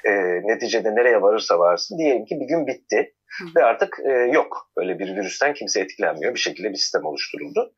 E, 0.04 0.12
neticede 0.44 0.94
nereye 0.94 1.22
varırsa 1.22 1.58
varsın 1.58 1.98
diyelim 1.98 2.24
ki 2.24 2.40
bir 2.40 2.46
gün 2.46 2.66
bitti. 2.66 3.12
Ve 3.56 3.64
artık 3.64 3.98
e, 4.04 4.12
yok. 4.12 4.70
Öyle 4.76 4.98
bir 4.98 5.16
virüsten 5.16 5.54
kimse 5.54 5.80
etkilenmiyor. 5.80 6.34
Bir 6.34 6.38
şekilde 6.38 6.70
bir 6.70 6.76
sistem 6.76 7.04
oluşturuldu. 7.04 7.72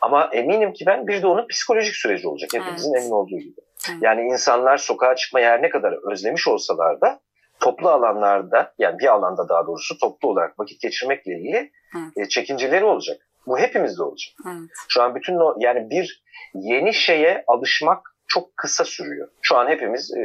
Ama 0.00 0.30
eminim 0.32 0.72
ki 0.72 0.84
ben 0.86 1.06
bir 1.06 1.22
de 1.22 1.26
onun 1.26 1.48
psikolojik 1.48 1.94
süreci 1.94 2.28
olacak. 2.28 2.50
Hepimizin 2.54 2.92
evet. 2.94 3.02
emin 3.02 3.14
olduğu 3.14 3.38
gibi. 3.38 3.60
Evet. 3.90 3.98
Yani 4.02 4.22
insanlar 4.22 4.76
sokağa 4.76 5.16
çıkmaya 5.16 5.50
her 5.50 5.62
ne 5.62 5.68
kadar 5.68 6.12
özlemiş 6.12 6.48
olsalar 6.48 7.00
da 7.00 7.20
toplu 7.60 7.88
alanlarda 7.88 8.74
yani 8.78 8.98
bir 8.98 9.06
alanda 9.06 9.48
daha 9.48 9.66
doğrusu 9.66 9.98
toplu 9.98 10.28
olarak 10.28 10.58
vakit 10.58 10.80
geçirmekle 10.80 11.32
ilgili 11.32 11.70
evet. 11.96 12.26
e, 12.26 12.28
çekinceleri 12.28 12.84
olacak. 12.84 13.28
Bu 13.46 13.58
hepimizde 13.58 14.02
olacak. 14.02 14.34
Evet. 14.46 14.70
Şu 14.88 15.02
an 15.02 15.14
bütün 15.14 15.36
o 15.36 15.54
yani 15.58 15.90
bir 15.90 16.22
yeni 16.54 16.94
şeye 16.94 17.44
alışmak 17.46 18.14
çok 18.26 18.56
kısa 18.56 18.84
sürüyor. 18.84 19.28
Şu 19.42 19.56
an 19.56 19.68
hepimiz 19.68 20.10
e, 20.16 20.20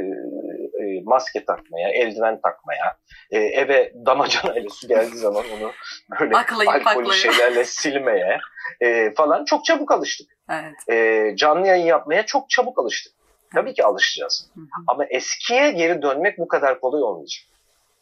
e, 0.83 1.01
maske 1.03 1.45
takmaya, 1.45 1.89
eldiven 1.89 2.41
takmaya, 2.41 2.97
e, 3.31 3.39
eve 3.39 3.93
damacanayla 4.05 4.69
su 4.69 4.87
geldiği 4.87 5.17
zaman 5.17 5.45
onu 5.57 5.71
böyle 6.19 6.31
Baklayıp, 6.31 6.87
alkollü 6.87 7.13
şeylerle 7.13 7.63
silmeye 7.63 8.39
e, 8.81 9.13
falan 9.13 9.45
çok 9.45 9.65
çabuk 9.65 9.91
alıştık. 9.91 10.27
Evet. 10.49 10.89
E, 10.89 11.35
canlı 11.35 11.67
yayın 11.67 11.85
yapmaya 11.85 12.25
çok 12.25 12.49
çabuk 12.49 12.79
alıştık. 12.79 13.13
Tabii 13.53 13.73
ki 13.73 13.85
alışacağız. 13.85 14.49
Hı 14.55 14.61
hı. 14.61 14.65
Ama 14.87 15.05
eskiye 15.05 15.71
geri 15.71 16.01
dönmek 16.01 16.37
bu 16.37 16.47
kadar 16.47 16.79
kolay 16.79 17.03
olmayacak. 17.03 17.43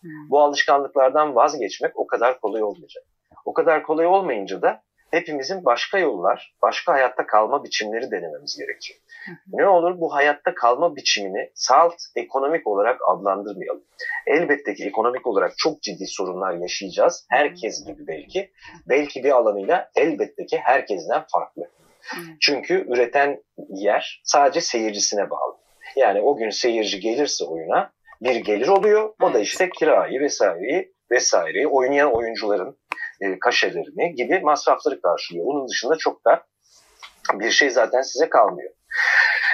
Hı. 0.04 0.08
Bu 0.30 0.42
alışkanlıklardan 0.42 1.36
vazgeçmek 1.36 1.92
o 2.00 2.08
kadar 2.08 2.40
kolay 2.40 2.64
olmayacak. 2.64 3.04
O 3.46 3.54
kadar 3.54 3.84
kolay 3.84 4.06
olmayınca 4.06 4.62
da 4.62 4.82
hepimizin 5.12 5.66
başka 5.66 5.98
yollar, 5.98 6.56
başka 6.62 6.94
hayatta 6.94 7.28
kalma 7.28 7.64
biçimleri 7.64 8.12
denememiz 8.12 8.58
gerekiyor. 8.58 9.00
Ne 9.48 9.68
olur 9.68 10.00
bu 10.00 10.16
hayatta 10.16 10.56
kalma 10.56 10.96
biçimini 10.96 11.52
salt 11.54 11.96
ekonomik 12.16 12.68
olarak 12.68 13.00
adlandırmayalım. 13.08 13.84
Elbette 14.28 14.74
ki 14.74 14.86
ekonomik 14.86 15.28
olarak 15.28 15.58
çok 15.58 15.82
ciddi 15.82 16.08
sorunlar 16.08 16.54
yaşayacağız. 16.54 17.26
Herkes 17.30 17.86
gibi 17.86 18.08
belki. 18.08 18.52
Belki 18.90 19.24
bir 19.24 19.32
alanıyla 19.32 19.92
elbette 19.96 20.46
ki 20.46 20.58
herkesten 20.58 21.26
farklı. 21.34 21.70
Çünkü 22.40 22.86
üreten 22.90 23.44
yer 23.70 24.22
sadece 24.24 24.62
seyircisine 24.62 25.30
bağlı. 25.30 25.58
Yani 25.96 26.22
o 26.22 26.38
gün 26.38 26.50
seyirci 26.50 27.00
gelirse 27.00 27.46
oyuna 27.46 27.92
bir 28.22 28.36
gelir 28.36 28.68
oluyor. 28.68 29.14
O 29.22 29.34
da 29.34 29.40
işte 29.40 29.70
kirayı 29.70 30.20
vesaireyi 30.20 30.94
vesaireyi 31.12 31.68
oynayan 31.68 32.14
oyuncuların 32.14 32.78
e, 33.22 33.40
kaşelerini 33.40 34.16
gibi 34.16 34.40
masrafları 34.40 35.02
karşılıyor. 35.02 35.46
Onun 35.46 35.68
dışında 35.68 35.96
çok 35.96 36.26
da 36.26 36.44
bir 37.34 37.52
şey 37.52 37.70
zaten 37.70 38.02
size 38.02 38.30
kalmıyor. 38.30 38.72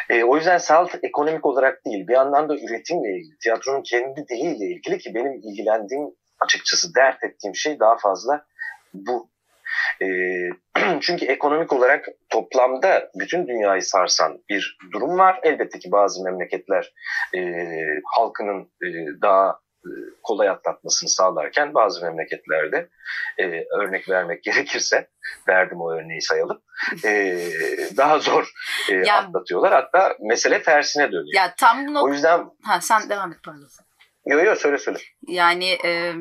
E, 0.09 0.23
o 0.23 0.35
yüzden 0.35 0.57
salt 0.57 0.95
ekonomik 1.03 1.45
olarak 1.45 1.85
değil 1.85 2.07
bir 2.07 2.13
yandan 2.13 2.49
da 2.49 2.55
üretimle 2.55 3.09
ilgili, 3.17 3.37
tiyatronun 3.43 3.83
kendi 3.83 4.27
diliyle 4.27 4.65
ilgili 4.65 4.97
ki 4.97 5.15
benim 5.15 5.33
ilgilendiğim 5.33 6.09
açıkçası 6.39 6.95
dert 6.95 7.23
ettiğim 7.23 7.55
şey 7.55 7.79
daha 7.79 7.97
fazla 7.97 8.45
bu. 8.93 9.29
E, 10.01 10.07
çünkü 11.01 11.25
ekonomik 11.25 11.73
olarak 11.73 12.05
toplamda 12.29 13.09
bütün 13.15 13.47
dünyayı 13.47 13.81
sarsan 13.81 14.43
bir 14.49 14.77
durum 14.93 15.17
var. 15.17 15.39
Elbette 15.43 15.79
ki 15.79 15.91
bazı 15.91 16.23
memleketler 16.23 16.93
e, 17.35 17.39
halkının 18.05 18.61
e, 18.61 18.87
daha 19.21 19.59
kolay 20.23 20.49
atlatmasını 20.49 21.09
sağlarken 21.09 21.73
bazı 21.73 22.05
memleketlerde 22.05 22.89
e, 23.39 23.65
örnek 23.79 24.09
vermek 24.09 24.43
gerekirse 24.43 25.09
verdim 25.47 25.81
o 25.81 25.91
örneği 25.91 26.21
sayalım 26.21 26.61
e, 27.05 27.47
daha 27.97 28.19
zor 28.19 28.51
e, 28.91 28.93
ya, 28.93 29.17
atlatıyorlar 29.17 29.73
hatta 29.73 30.15
mesele 30.19 30.63
tersine 30.63 31.07
dönüyor. 31.07 31.35
Ya 31.35 31.55
tam 31.55 31.87
bu 31.87 31.93
nokta... 31.93 32.09
O 32.09 32.13
yüzden 32.13 32.45
ha 32.63 32.81
sen 32.81 33.09
devam 33.09 33.31
et 33.31 33.39
pardon. 33.43 33.67
Yok 34.25 34.45
yok 34.45 34.57
söyle 34.57 34.77
söyle. 34.77 34.97
Yani 35.27 35.69
e, 35.85 36.13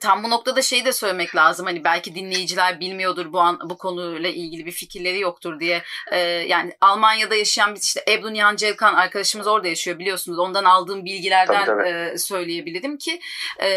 tam 0.00 0.24
bu 0.24 0.30
noktada 0.30 0.62
şey 0.62 0.84
de 0.84 0.92
söylemek 0.92 1.36
lazım. 1.36 1.66
Hani 1.66 1.84
belki 1.84 2.14
dinleyiciler 2.14 2.80
bilmiyordur 2.80 3.32
bu 3.32 3.40
an, 3.40 3.58
bu 3.64 3.78
konuyla 3.78 4.30
ilgili 4.30 4.66
bir 4.66 4.72
fikirleri 4.72 5.20
yoktur 5.20 5.60
diye. 5.60 5.82
Ee, 6.12 6.18
yani 6.18 6.72
Almanya'da 6.80 7.34
yaşayan 7.34 7.74
bir 7.74 7.80
işte 7.80 8.04
Ebru 8.08 8.32
Nihan 8.32 8.56
Cevkan 8.56 8.94
arkadaşımız 8.94 9.46
orada 9.46 9.68
yaşıyor 9.68 9.98
biliyorsunuz. 9.98 10.38
Ondan 10.38 10.64
aldığım 10.64 11.04
bilgilerden 11.04 11.64
tabii, 11.64 11.82
tabii. 11.82 11.88
E, 11.88 12.18
söyleyebilirim 12.18 12.98
ki 12.98 13.20
e, 13.58 13.68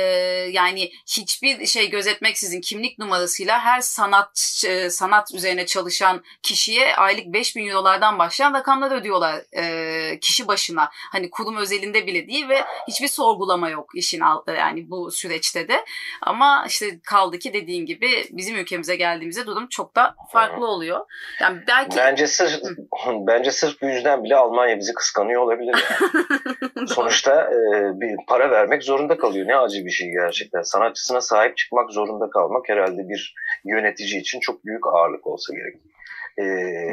yani 0.51 0.91
hiçbir 1.07 1.65
şey 1.65 1.89
gözetmeksizin 1.89 2.61
kimlik 2.61 2.99
numarasıyla 2.99 3.59
her 3.59 3.81
sanat 3.81 4.63
e, 4.67 4.89
sanat 4.89 5.33
üzerine 5.33 5.65
çalışan 5.65 6.23
kişiye 6.43 6.95
aylık 6.95 7.25
5000 7.25 7.67
eurolardan 7.67 8.19
başlayan 8.19 8.53
rakamlar 8.53 8.91
ödüyorlar 8.91 9.41
e, 9.57 10.19
kişi 10.19 10.47
başına. 10.47 10.89
Hani 10.93 11.29
kurum 11.29 11.57
özelinde 11.57 12.07
bile 12.07 12.27
değil 12.27 12.49
ve 12.49 12.63
hiçbir 12.87 13.07
sorgulama 13.07 13.69
yok 13.69 13.91
işin 13.95 14.21
yani 14.47 14.89
bu 14.89 15.11
süreçte 15.11 15.67
de. 15.67 15.85
Ama 16.21 16.65
işte 16.67 16.85
kaldı 17.05 17.39
ki 17.39 17.53
dediğin 17.53 17.85
gibi 17.85 18.07
bizim 18.31 18.55
ülkemize 18.55 18.95
geldiğimizde 18.95 19.45
durum 19.45 19.67
çok 19.67 19.95
da 19.95 20.15
farklı 20.31 20.67
oluyor. 20.67 20.99
Yani 21.41 21.61
belki 21.67 21.97
bence 21.97 22.27
sırf 22.27 22.61
bence 23.07 23.51
sırf 23.51 23.81
bu 23.81 23.85
yüzden 23.85 24.23
bile 24.23 24.35
Almanya 24.35 24.79
bizi 24.79 24.93
kıskanıyor 24.93 25.41
olabilir. 25.41 25.85
Yani. 25.89 26.87
Sonuçta 26.87 27.51
e, 27.51 27.91
bir 28.01 28.15
para 28.27 28.51
vermek 28.51 28.83
zorunda 28.83 29.17
kalıyor. 29.17 29.47
Ne 29.47 29.55
acı 29.55 29.85
bir 29.85 29.91
şey 29.91 30.11
gerçekten. 30.11 30.61
Sanatçısına 30.61 31.21
sahip 31.21 31.57
çıkmak 31.57 31.91
zorunda 31.91 32.29
kalmak 32.29 32.69
herhalde 32.69 33.09
bir 33.09 33.35
yönetici 33.65 34.19
için 34.19 34.39
çok 34.39 34.65
büyük 34.65 34.87
ağırlık 34.87 35.27
olsa 35.27 35.53
gerek. 35.53 35.92
E, 36.39 36.43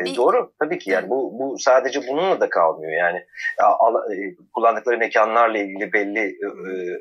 bir... 0.05 0.17
Doğru 0.17 0.53
tabii 0.59 0.79
ki 0.79 0.91
yani 0.91 1.11
bu, 1.11 1.39
bu 1.39 1.59
sadece 1.59 2.07
bununla 2.09 2.41
da 2.41 2.49
kalmıyor 2.49 2.93
yani 2.93 3.27
al, 3.59 4.13
e, 4.13 4.35
kullandıkları 4.55 4.99
mekanlarla 4.99 5.59
ilgili 5.59 5.93
belli 5.93 6.21
e, 6.21 6.47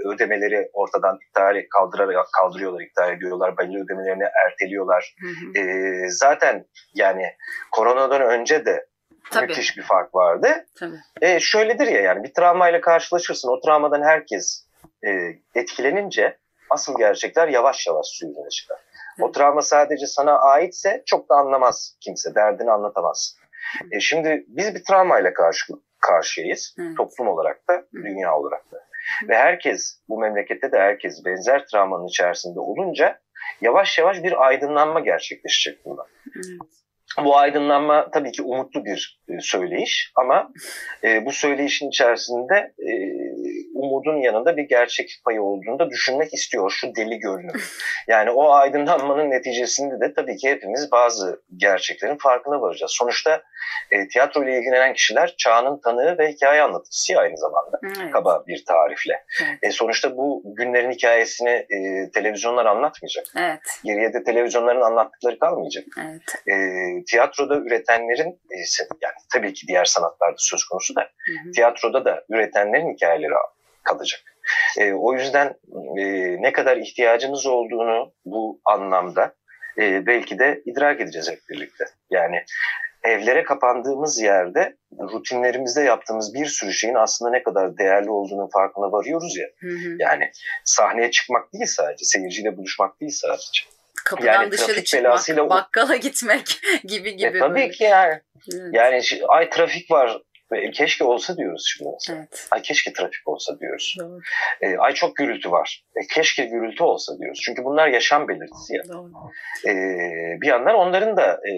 ödemeleri 0.08 0.69
ortadan 0.74 1.19
iptal 1.27 1.63
kaldırarak 1.69 2.27
kaldırıyorlar, 2.41 2.81
iptal 2.81 3.13
ediyorlar, 3.13 3.58
belli 3.58 3.84
ödemelerini 3.84 4.24
erteliyorlar. 4.46 5.15
Hı 5.22 5.27
hı. 5.27 5.63
E, 5.63 6.10
zaten 6.10 6.65
yani 6.96 7.25
koronadan 7.72 8.22
önce 8.22 8.65
de 8.65 8.86
Tabii. 9.31 9.48
müthiş 9.48 9.77
bir 9.77 9.84
fark 9.84 10.15
vardı. 10.15 10.65
Tabii. 10.79 10.96
E, 11.22 11.39
şöyledir 11.39 11.88
ya 11.88 12.01
yani 12.01 12.24
bir 12.24 12.34
travmayla 12.34 12.81
karşılaşırsın. 12.81 13.50
O 13.50 13.62
travmadan 13.62 14.03
herkes 14.03 14.65
e, 15.08 15.10
etkilenince 15.55 16.38
asıl 16.69 16.98
gerçekler 16.98 17.48
yavaş 17.48 17.88
yavaş 17.88 18.05
su 18.05 18.27
çıkar. 18.51 18.77
O 19.22 19.32
travma 19.32 19.62
sadece 19.62 20.06
sana 20.08 20.40
aitse 20.40 21.04
çok 21.06 21.30
da 21.30 21.36
anlamaz 21.36 21.98
kimse, 22.02 22.36
derdini 22.36 22.72
anlatamaz. 22.72 23.38
E, 23.92 24.00
şimdi 24.00 24.46
biz 24.48 24.76
bir 24.76 24.84
travmayla 24.84 25.34
karşı 25.34 25.74
karşıyayız. 26.00 26.76
Evet. 26.80 26.98
Toplum 26.98 27.28
olarak 27.28 27.68
da, 27.70 27.86
dünya 27.94 28.38
olarak 28.38 28.72
da. 28.72 28.78
Ve 29.30 29.38
herkes, 29.38 30.02
bu 30.10 30.20
memlekette 30.20 30.72
de 30.72 30.80
herkes 30.80 31.26
benzer 31.26 31.66
travmanın 31.68 32.08
içerisinde 32.08 32.60
olunca 32.60 33.20
yavaş 33.62 33.98
yavaş 33.98 34.24
bir 34.24 34.48
aydınlanma 34.48 35.00
gerçekleşecek 35.00 35.86
bundan. 35.86 36.06
Evet. 36.36 36.46
Bu 37.24 37.38
aydınlanma 37.38 38.12
tabii 38.12 38.32
ki 38.32 38.44
umutlu 38.44 38.86
bir 38.86 39.19
söyleyiş 39.42 40.12
ama 40.16 40.50
e, 41.04 41.26
bu 41.26 41.32
söyleyişin 41.32 41.90
içerisinde 41.90 42.74
e, 42.80 42.92
umudun 43.74 44.22
yanında 44.22 44.58
bir 44.58 44.64
gerçek 44.64 45.22
payı 45.26 45.42
olduğunu 45.42 45.80
da 45.80 45.90
düşünmek 45.90 46.34
istiyor 46.34 46.70
şu 46.70 46.96
deli 46.96 47.20
görünüm. 47.20 47.54
Yani 48.08 48.32
o 48.32 48.52
aydınlanmanın 48.52 49.32
neticesinde 49.32 50.00
de 50.00 50.14
tabii 50.14 50.38
ki 50.38 50.50
hepimiz 50.50 50.92
bazı 50.92 51.42
gerçeklerin 51.58 52.18
farkına 52.18 52.62
varacağız. 52.62 52.92
Sonuçta 52.92 53.42
e, 53.92 54.08
tiyatro 54.08 54.44
ile 54.44 54.58
ilgilenen 54.58 54.94
kişiler 54.94 55.36
çağının 55.38 55.82
tanığı 55.82 56.18
ve 56.18 56.32
hikaye 56.32 56.62
anlatıcısı 56.62 57.18
aynı 57.18 57.38
zamanda 57.38 57.80
evet. 57.84 58.12
kaba 58.12 58.44
bir 58.48 58.66
tarifle. 58.66 59.24
Evet. 59.46 59.58
E, 59.62 59.72
sonuçta 59.72 60.18
bu 60.18 60.44
günlerin 60.46 60.92
hikayesini 60.92 61.50
e, 61.50 62.12
televizyonlar 62.14 62.66
anlatmayacak. 62.66 63.26
Evet. 63.38 63.60
Geriye 63.84 64.14
de 64.14 64.24
televizyonların 64.24 64.82
anlattıkları 64.82 65.40
kalmayacak. 65.40 65.86
Evet. 66.02 66.22
E, 66.48 66.54
tiyatroda 67.04 67.58
üretenlerin 67.58 68.30
e, 68.30 68.58
yani 69.02 69.19
tabii 69.34 69.54
ki 69.54 69.68
diğer 69.68 69.86
sanatlarda 69.86 70.36
söz 70.38 70.64
konusu 70.64 70.96
da 70.96 71.02
hı 71.02 71.32
hı. 71.48 71.52
tiyatroda 71.52 72.06
da 72.06 72.24
üretenlerin 72.30 72.94
hikayeleri 72.94 73.34
kalacak. 73.84 74.22
E, 74.78 74.94
o 74.94 75.14
yüzden 75.14 75.48
e, 75.98 76.04
ne 76.42 76.54
kadar 76.54 76.78
ihtiyacımız 76.78 77.46
olduğunu 77.46 78.14
bu 78.26 78.62
anlamda 78.66 79.36
e, 79.78 80.06
belki 80.06 80.40
de 80.40 80.62
idrak 80.66 81.02
edeceğiz 81.02 81.30
hep 81.30 81.40
birlikte. 81.50 81.86
Yani 82.10 82.44
evlere 83.04 83.44
kapandığımız 83.44 84.22
yerde 84.22 84.78
rutinlerimizde 85.00 85.82
yaptığımız 85.82 86.34
bir 86.34 86.46
sürü 86.46 86.74
şeyin 86.74 86.96
aslında 86.96 87.32
ne 87.32 87.44
kadar 87.44 87.78
değerli 87.78 88.10
olduğunun 88.10 88.50
farkına 88.54 88.92
varıyoruz 88.92 89.38
ya. 89.38 89.48
Hı 89.60 89.68
hı. 89.68 89.96
Yani 90.00 90.32
sahneye 90.66 91.12
çıkmak 91.12 91.54
değil 91.54 91.66
sadece, 91.66 92.06
seyirciyle 92.06 92.58
buluşmak 92.58 93.02
değil 93.02 93.12
sadece. 93.12 93.64
Kapıdan 94.06 94.34
yani 94.34 94.52
dışarı 94.52 94.84
çıkmak, 94.84 95.12
belasıyla... 95.12 95.50
bakkala 95.50 95.96
gitmek 95.96 96.60
gibi 96.84 97.16
gibi. 97.18 97.38
E, 97.38 97.40
tabii 97.40 97.56
böyle. 97.56 97.70
ki 97.70 97.84
yani. 97.84 98.22
Evet. 98.53 98.74
Yani 98.74 99.01
ay 99.27 99.50
trafik 99.50 99.91
var 99.91 100.22
keşke 100.74 101.03
olsa 101.03 101.38
diyoruz 101.38 101.74
şimdi 101.77 101.91
mesela. 101.93 102.19
Evet. 102.19 102.48
Ay 102.51 102.62
keşke 102.62 102.93
trafik 102.93 103.27
olsa 103.27 103.60
diyoruz. 103.60 103.96
Doğru. 104.00 104.19
E, 104.62 104.77
ay 104.77 104.93
çok 104.93 105.15
gürültü 105.15 105.51
var. 105.51 105.84
E, 105.96 106.08
keşke 106.08 106.46
gürültü 106.46 106.84
olsa 106.84 107.19
diyoruz. 107.19 107.41
Çünkü 107.46 107.63
bunlar 107.63 107.88
yaşam 107.88 108.27
belirtisi 108.27 108.75
ya. 108.75 108.84
Doğru. 108.89 109.12
E, 109.67 109.74
bir 110.41 110.48
yandan 110.48 110.75
onların 110.75 111.17
da 111.17 111.31
e, 111.34 111.53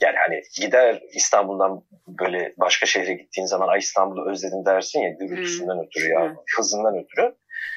yani 0.00 0.16
hani 0.16 0.42
gider 0.60 1.02
İstanbul'dan 1.14 1.82
böyle 2.08 2.54
başka 2.56 2.86
şehre 2.86 3.14
gittiğin 3.14 3.46
zaman 3.46 3.68
ay 3.68 3.78
İstanbul'u 3.78 4.30
özledim 4.30 4.64
dersin 4.66 5.00
ya 5.00 5.10
gürültüsünden 5.10 5.74
hmm. 5.74 5.84
ötürü 5.84 6.08
ya 6.08 6.20
hmm. 6.20 6.36
hızından 6.56 7.04
ötürü. 7.04 7.22
E, 7.22 7.34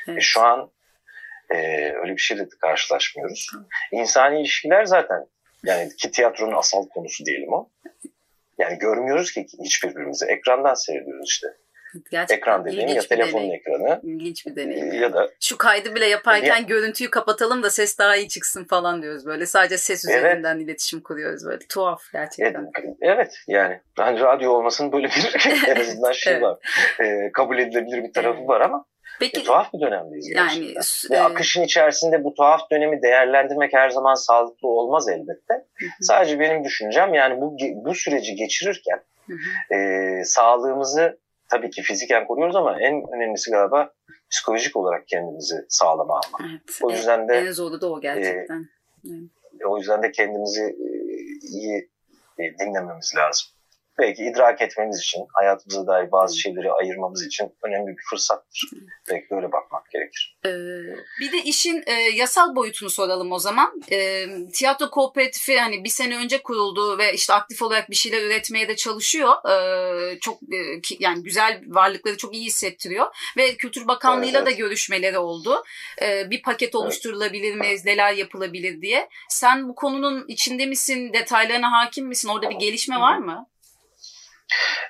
evet. 0.08 0.18
E, 0.18 0.22
şu 0.22 0.42
an 0.42 0.72
e, 1.50 1.58
öyle 1.94 2.12
bir 2.12 2.22
şeyle 2.22 2.46
de 2.46 2.56
karşılaşmıyoruz. 2.62 3.48
Hmm. 3.52 4.00
İnsani 4.00 4.42
ilişkiler 4.42 4.86
zaten 4.86 5.28
yani 5.66 5.96
ki 5.96 6.12
tiyatronun 6.12 6.58
asal 6.58 6.88
konusu 6.88 7.26
diyelim 7.26 7.54
o. 7.54 7.70
Yani 8.58 8.78
görmüyoruz 8.78 9.32
ki 9.32 9.46
hiçbirbirimizi. 9.64 10.26
Ekrandan 10.26 10.74
seyrediyoruz 10.74 11.30
işte. 11.30 11.48
Gerçekten 12.12 12.38
Ekran 12.38 12.66
dediğim 12.66 12.88
ya 12.88 13.02
telefonun 13.02 13.44
deneyim. 13.44 13.62
ekranı. 13.62 14.02
İlginç 14.04 14.46
bir 14.46 14.56
deneyim. 14.56 14.94
Ya 14.94 15.14
da 15.14 15.30
şu 15.40 15.58
kaydı 15.58 15.96
bile 15.96 16.06
yaparken 16.06 16.58
ya, 16.58 16.62
görüntüyü 16.62 17.10
kapatalım 17.10 17.64
da 17.64 17.70
ses 17.70 17.98
daha 17.98 18.16
iyi 18.16 18.28
çıksın 18.28 18.64
falan 18.64 19.02
diyoruz 19.02 19.26
böyle. 19.26 19.46
Sadece 19.46 19.78
ses 19.78 20.06
evet. 20.06 20.18
üzerinden 20.18 20.60
iletişim 20.60 21.02
kuruyoruz 21.02 21.46
böyle. 21.46 21.68
Tuhaf 21.70 22.02
gerçekten. 22.14 22.72
Evet, 22.80 22.96
evet 23.02 23.38
yani 23.48 23.82
hani 23.98 24.20
radyo 24.20 24.52
olmasının 24.52 24.92
böyle 24.92 25.08
bir 25.08 25.48
en 25.68 25.76
azından 25.76 26.12
şey 26.12 26.34
evet. 26.34 26.44
var. 26.44 26.58
Ee, 27.02 27.32
kabul 27.34 27.58
edilebilir 27.58 28.04
bir 28.04 28.14
tarafı 28.14 28.40
evet. 28.40 28.50
var 28.50 28.62
ama 28.62 28.86
Peki, 29.20 29.42
e, 29.42 29.44
tuhaf 29.44 29.74
bir 29.74 29.80
dönemdeyiz 29.80 30.30
yani. 30.30 30.74
Ve 31.12 31.16
e, 31.16 31.20
akışın 31.20 31.64
içerisinde 31.64 32.24
bu 32.24 32.34
tuhaf 32.34 32.72
dönemi 32.72 33.02
değerlendirmek 33.02 33.74
her 33.74 33.90
zaman 33.90 34.14
sağlıklı 34.14 34.68
olmaz 34.68 35.10
elbette. 35.10 35.54
Hı. 35.54 35.86
Sadece 36.02 36.40
benim 36.40 36.64
düşüncem 36.64 37.14
yani 37.14 37.42
bu 37.42 37.58
bu 37.86 37.96
süreci 37.96 38.36
geçirirken 38.36 39.04
hı 39.28 39.34
hı. 39.34 39.76
E, 39.76 40.24
sağlığımızı 40.26 41.20
tabii 41.52 41.70
ki 41.70 41.82
fiziken 41.82 42.28
koruyoruz 42.28 42.56
ama 42.56 42.82
en 42.82 43.04
önemlisi 43.16 43.52
galiba 43.52 43.94
psikolojik 44.30 44.76
olarak 44.76 45.08
kendimizi 45.08 45.66
sağlama 45.70 46.14
almak. 46.14 46.52
Evet, 46.52 46.80
o 46.84 46.92
yüzden 46.92 47.28
de 47.28 47.34
en 47.34 47.52
zoru 47.52 47.82
da 47.82 47.92
o 47.92 48.02
gerçekten. 48.02 48.66
E, 49.62 49.66
o 49.66 49.78
yüzden 49.78 50.04
de 50.04 50.12
kendimizi 50.12 50.64
e, 50.64 50.88
iyi 51.48 51.90
e, 52.40 52.44
dinlememiz 52.60 53.14
lazım 53.18 53.55
belki 54.00 54.26
idrak 54.26 54.62
etmemiz 54.62 55.00
için, 55.00 55.26
hayatımıza 55.34 55.88
dair 55.88 56.12
bazı 56.12 56.40
şeyleri 56.40 56.72
ayırmamız 56.72 57.26
için 57.26 57.56
önemli 57.64 57.88
bir 57.88 58.04
fırsattır. 58.10 58.70
Belki 59.12 59.28
böyle 59.32 59.52
bakmak 59.52 59.92
gerekir. 59.92 60.38
Ee, 60.46 60.50
bir 61.20 61.32
de 61.32 61.38
işin 61.38 61.84
e, 61.86 61.94
yasal 61.94 62.56
boyutunu 62.56 62.90
soralım 62.90 63.32
o 63.32 63.40
zaman. 63.40 63.82
E, 63.92 64.28
tiyatro 64.54 64.90
kooperatifi 64.90 65.60
hani 65.60 65.84
bir 65.84 65.90
sene 65.90 66.18
önce 66.18 66.42
kuruldu 66.42 66.98
ve 66.98 67.14
işte 67.14 67.34
aktif 67.34 67.62
olarak 67.62 67.90
bir 67.90 67.96
şeyler 67.96 68.22
üretmeye 68.22 68.68
de 68.68 68.76
çalışıyor. 68.76 69.34
E, 69.52 70.20
çok 70.20 70.44
e, 70.44 70.58
yani 71.00 71.24
güzel 71.24 71.62
varlıkları 71.68 72.18
çok 72.18 72.34
iyi 72.34 72.46
hissettiriyor 72.46 73.08
ve 73.38 73.56
Kültür 73.56 73.88
Bakanlığı'yla 73.88 74.40
evet, 74.40 74.48
evet. 74.48 74.60
da 74.60 74.64
görüşmeleri 74.64 75.18
oldu. 75.18 75.64
E, 76.02 76.30
bir 76.30 76.42
paket 76.42 76.76
oluşturulabilir 76.76 77.56
mi, 77.56 77.76
neler 77.86 78.14
yapılabilir 78.14 78.82
diye. 78.82 79.10
Sen 79.30 79.70
bu 79.70 79.76
konunun 79.76 80.26
içinde 80.28 80.66
misin, 80.66 81.14
detaylarına 81.14 81.72
hakim 81.72 82.08
misin? 82.08 82.30
Orada 82.30 82.50
bir 82.50 82.56
gelişme 82.56 83.00
var 83.00 83.18
mı? 83.18 83.48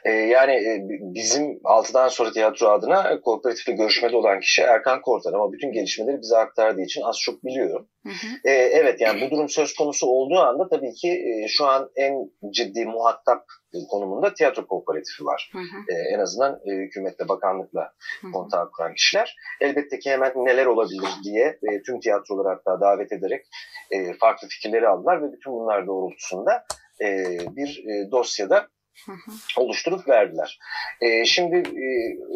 E, 0.06 0.12
yani 0.12 0.52
e, 0.52 0.82
bizim 0.90 1.60
altıdan 1.64 2.08
sonra 2.08 2.32
tiyatro 2.32 2.68
adına 2.68 3.22
kooperatifle 3.22 3.74
görüşmede 3.74 4.16
olan 4.16 4.40
kişi 4.40 4.62
Erkan 4.62 5.02
Kortan 5.02 5.34
ama 5.34 5.52
bütün 5.52 5.72
gelişmeleri 5.72 6.22
bize 6.22 6.38
aktardığı 6.38 6.82
için 6.82 7.02
az 7.02 7.20
çok 7.20 7.44
biliyorum. 7.46 7.88
Hı 8.04 8.10
hı. 8.10 8.50
E, 8.50 8.52
evet 8.52 9.02
yani 9.02 9.22
bu 9.22 9.36
durum 9.36 9.50
söz 9.50 9.76
konusu 9.76 10.08
olduğu 10.08 10.40
anda 10.40 10.68
tabii 10.70 10.94
ki 10.94 11.10
e, 11.10 11.48
şu 11.48 11.66
an 11.66 11.90
en 11.96 12.32
ciddi 12.52 12.86
muhatap 12.86 13.46
konumunda 13.90 14.34
tiyatro 14.34 14.68
kooperatifi 14.68 15.26
var. 15.26 15.50
Hı 15.52 15.60
hı. 15.60 15.96
E, 15.96 16.16
en 16.16 16.20
azından 16.20 16.60
e, 16.66 16.72
hükümetle, 16.72 17.28
bakanlıkla 17.28 17.92
kontağı 18.34 18.72
kuran 18.72 18.94
kişiler. 18.94 19.36
Elbette 19.62 20.00
ki 20.00 20.12
hemen 20.12 20.32
neler 20.36 20.66
olabilir 20.66 21.10
diye 21.24 21.46
e, 21.46 21.82
tüm 21.86 22.00
tiyatroları 22.00 22.48
hatta 22.48 22.82
davet 22.82 23.12
ederek 23.12 23.46
e, 23.92 24.14
farklı 24.14 24.48
fikirleri 24.48 24.88
aldılar 24.88 25.22
ve 25.22 25.34
bütün 25.34 25.54
bunlar 25.54 25.88
doğrultusunda 25.88 26.66
e, 27.02 27.38
bir 27.56 27.84
e, 27.88 28.12
dosyada 28.12 28.68
oluşturup 29.58 30.08
verdiler. 30.10 30.60
E, 31.02 31.26
şimdi 31.26 31.56
e, 31.56 31.88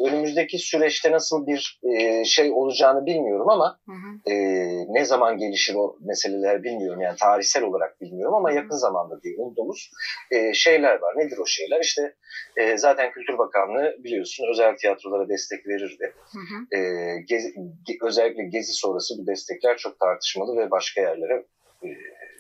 önümüzdeki 0.08 0.58
süreçte 0.58 1.12
nasıl 1.12 1.48
bir 1.48 1.80
e, 1.84 2.26
şey 2.26 2.52
olacağını 2.52 3.06
bilmiyorum 3.06 3.50
ama 3.50 3.80
E, 4.28 4.34
ne 4.93 5.06
zaman 5.06 5.38
gelişir 5.38 5.76
o 5.76 5.98
meseleler 6.00 6.63
bilmiyorum. 6.63 7.02
Yani 7.02 7.17
tarihsel 7.17 7.63
olarak 7.63 8.02
bilmiyorum 8.02 8.36
ama 8.36 8.52
yakın 8.52 8.76
zamanda 8.76 9.22
diye 9.22 9.36
umduğumuz 9.38 9.91
e, 10.32 10.54
şeyler 10.54 11.00
var. 11.02 11.17
Nedir 11.17 11.38
o 11.38 11.45
şeyler? 11.45 11.82
İşte 11.82 12.15
e, 12.58 12.78
zaten 12.78 13.12
Kültür 13.12 13.38
Bakanlığı 13.38 13.95
biliyorsun 14.04 14.45
özel 14.52 14.78
tiyatrolara 14.78 15.30
destek 15.30 15.67
verirdi. 15.67 16.13
E, 16.76 16.80
gezi, 17.28 17.54
ge, 17.86 17.93
özellikle 18.02 18.43
Gezi 18.43 18.74
sonrası 18.74 19.15
bu 19.17 19.28
destekler 19.28 19.78
çok 19.78 20.00
tartışmalı 20.00 20.58
ve 20.58 20.72
başka 20.72 21.02
yerlere 21.02 21.45
e, 21.84 21.88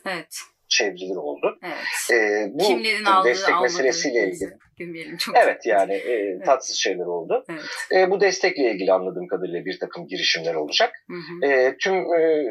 evet 0.05 0.39
çevrilir 0.69 1.15
oldu. 1.15 1.59
Evet. 1.63 2.19
E, 2.19 2.47
bu 2.53 2.63
Kimlerin 2.63 3.05
aldığı, 3.05 3.29
destek 3.29 3.61
meselesiyle 3.61 4.27
ilgili. 4.27 4.49
Bilmeyelim, 4.79 5.17
çok 5.17 5.37
evet 5.37 5.65
yani 5.65 5.93
e, 5.93 6.11
evet. 6.11 6.45
tatsız 6.45 6.75
şeyler 6.75 7.05
oldu. 7.05 7.45
Evet. 7.49 7.61
E, 7.91 8.11
bu 8.11 8.21
destekle 8.21 8.71
ilgili 8.71 8.93
anladığım 8.93 9.27
kadarıyla 9.27 9.65
bir 9.65 9.79
takım 9.79 10.07
girişimler 10.07 10.55
olacak. 10.55 10.93
Hı 11.07 11.13
hı. 11.13 11.51
E, 11.51 11.77
tüm 11.77 11.95
e, 11.95 12.43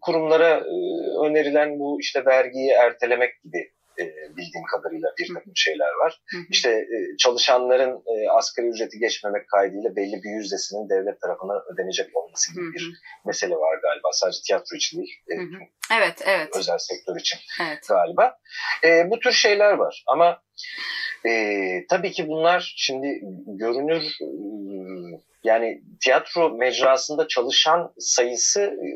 kurumlara 0.00 0.58
e, 0.58 0.74
önerilen 1.26 1.78
bu 1.78 2.00
işte 2.00 2.24
vergiyi 2.24 2.70
ertelemek 2.70 3.42
gibi 3.44 3.70
e, 4.00 4.36
bildiğim 4.36 4.66
kadarıyla 4.72 5.08
bir 5.18 5.34
takım 5.34 5.52
şeyler 5.56 5.92
var. 6.04 6.22
İşte 6.48 6.70
e, 6.70 7.16
çalışanların 7.18 8.02
e, 8.06 8.30
asgari 8.30 8.66
ücreti 8.66 8.98
geçmemek 8.98 9.48
kaydıyla 9.48 9.96
belli 9.96 10.22
bir 10.22 10.30
yüzdesinin 10.30 10.88
devlet 10.88 11.20
tarafından 11.20 11.62
ödenecek 11.74 12.16
olması 12.16 12.54
gibi 12.54 12.72
bir 12.72 13.00
mesele 13.26 13.54
var 13.54 13.78
galiba. 13.82 14.08
Sadece 14.12 14.38
tiyatro 14.46 14.76
için 14.76 14.98
değil. 14.98 15.14
E. 15.30 15.34
Evet, 15.96 16.22
evet. 16.24 16.48
Özel 16.56 16.78
sektör 16.78 17.16
için 17.20 17.38
evet. 17.62 17.88
galiba. 17.88 18.38
E, 18.84 19.10
bu 19.10 19.18
tür 19.18 19.32
şeyler 19.32 19.72
var 19.72 20.04
ama 20.06 20.42
e, 21.26 21.32
tabii 21.88 22.12
ki 22.12 22.28
bunlar 22.28 22.74
şimdi 22.76 23.20
görünür 23.46 24.16
yani 25.44 25.82
tiyatro 26.00 26.50
mecrasında 26.50 27.28
çalışan 27.28 27.92
sayısı 27.98 28.60
e, 28.60 28.88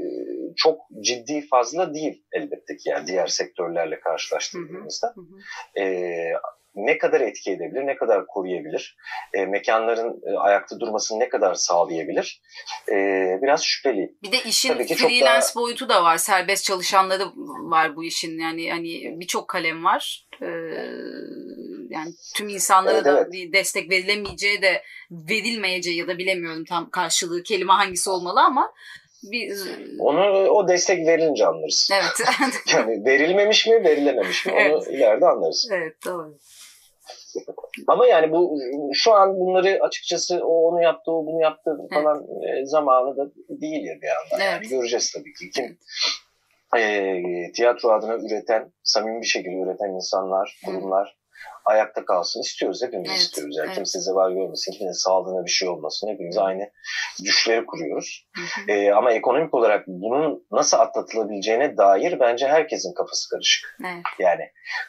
çok 0.57 0.81
ciddi 1.01 1.47
fazla 1.47 1.95
değil 1.95 2.25
elbette 2.33 2.77
ki 2.77 2.89
yani 2.89 3.07
diğer 3.07 3.27
sektörlerle 3.27 4.01
karşılaştırdığımızda. 4.01 5.15
Hı 5.15 5.21
hı. 5.21 5.81
E, 5.81 6.33
ne 6.75 6.99
kadar 6.99 7.21
etki 7.21 7.51
edebilir, 7.51 7.87
ne 7.87 7.97
kadar 7.97 8.27
koruyabilir, 8.27 8.97
e, 9.35 9.47
mekanların 9.47 10.23
e, 10.27 10.39
ayakta 10.39 10.81
durmasını 10.81 11.21
ne 11.21 11.29
kadar 11.29 11.55
sağlayabilir 11.55 12.43
e, 12.89 12.95
biraz 13.43 13.65
şüpheli. 13.65 14.15
Bir 14.23 14.33
de 14.33 14.43
işin 14.43 14.69
Tabii 14.69 14.87
ki 14.87 14.95
freelance 14.95 15.47
daha... 15.47 15.55
boyutu 15.55 15.89
da 15.89 16.05
var, 16.05 16.17
serbest 16.17 16.65
çalışanları 16.65 17.25
var 17.71 17.97
bu 17.97 18.05
işin 18.05 18.39
yani 18.39 18.71
hani 18.71 19.21
birçok 19.21 19.49
kalem 19.49 19.85
var. 19.85 20.27
Ee, 20.43 20.47
Yani 21.91 22.15
tüm 22.37 22.49
insanlara 22.49 22.95
evet, 22.95 23.05
da 23.05 23.21
evet. 23.21 23.33
bir 23.33 23.53
destek 23.53 23.91
verilemeyeceği 23.91 24.63
de 24.63 24.83
verilmeyeceği 25.11 25.97
ya 25.97 26.09
da 26.09 26.19
bilemiyorum 26.19 26.65
tam 26.65 26.91
karşılığı 26.91 27.43
kelime 27.43 27.73
hangisi 27.73 28.11
olmalı 28.11 28.41
ama 28.41 28.73
bir... 29.31 29.57
Onu 29.99 30.49
o 30.49 30.69
destek 30.69 31.07
verilince 31.07 31.47
anlarız. 31.47 31.91
Evet. 31.93 32.29
yani 32.75 33.05
verilmemiş 33.05 33.67
mi 33.67 33.85
verilememiş 33.85 34.47
mi 34.47 34.53
evet. 34.57 34.73
onu 34.75 34.95
ileride 34.95 35.27
anlarız. 35.27 35.69
Evet 35.73 35.97
doğru. 36.07 36.39
Ama 37.87 38.07
yani 38.07 38.33
bu 38.33 38.59
şu 38.93 39.15
an 39.15 39.41
bunları 39.41 39.79
açıkçası 39.81 40.41
o 40.45 40.69
onu 40.69 40.83
yaptı, 40.83 41.13
o 41.13 41.27
bunu 41.27 41.43
yaptı 41.43 41.71
falan 41.95 42.27
evet. 42.49 42.71
zamanı 42.71 43.17
da 43.17 43.31
değil 43.49 43.85
ya 43.85 43.95
bir 44.03 44.07
yandan. 44.07 44.41
Evet. 44.41 44.53
Yani 44.53 44.69
göreceğiz 44.69 45.13
tabii 45.13 45.33
ki. 45.33 45.51
Kim 45.51 45.79
e, 46.79 47.23
tiyatro 47.55 47.91
adına 47.91 48.15
üreten, 48.15 48.73
samimi 48.83 49.21
bir 49.21 49.27
şekilde 49.27 49.57
üreten 49.57 49.89
insanlar, 49.89 50.61
kurumlar 50.65 51.17
ayakta 51.65 52.05
kalsın 52.05 52.41
istiyoruz. 52.41 52.83
Hepimiz 52.83 53.11
evet, 53.11 53.21
istiyoruz. 53.21 53.57
Yani 53.59 53.67
evet. 53.67 53.77
kimse 53.77 54.01
zeval 54.01 54.33
görmesin, 54.33 54.73
kimsenin 54.73 54.93
sağlığına 54.93 55.45
bir 55.45 55.51
şey 55.51 55.69
olmasın. 55.69 56.09
Hepimiz 56.09 56.39
aynı 56.39 56.71
düşleri 57.25 57.67
kuruyoruz. 57.67 58.29
Ee, 58.69 58.91
ama 58.91 59.13
ekonomik 59.13 59.55
olarak 59.55 59.85
bunun 59.87 60.47
nasıl 60.53 60.77
atlatılabileceğine 60.79 61.77
dair 61.77 62.21
bence 62.21 62.47
herkesin 62.47 62.95
kafası 62.95 63.29
karışık. 63.31 63.77
Evet. 63.81 64.03
Yani 64.19 64.43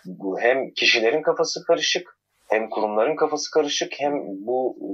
bu 0.06 0.40
hem 0.40 0.72
kişilerin 0.72 1.22
kafası 1.22 1.64
karışık, 1.68 2.18
hem 2.50 2.70
kurumların 2.70 3.16
kafası 3.16 3.52
karışık, 3.52 3.94
hem 3.98 4.14
bu 4.18 4.78
e, 4.82 4.90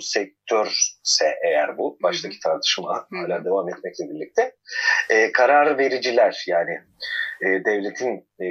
sektörse 0.00 1.34
eğer 1.46 1.78
bu, 1.78 1.98
baştaki 2.02 2.40
tartışma 2.40 3.06
hala 3.12 3.44
devam 3.44 3.68
etmekle 3.68 4.04
birlikte, 4.10 4.54
e, 5.10 5.32
karar 5.32 5.78
vericiler 5.78 6.44
yani 6.46 6.80
e, 7.42 7.46
devletin 7.64 8.28
e, 8.40 8.46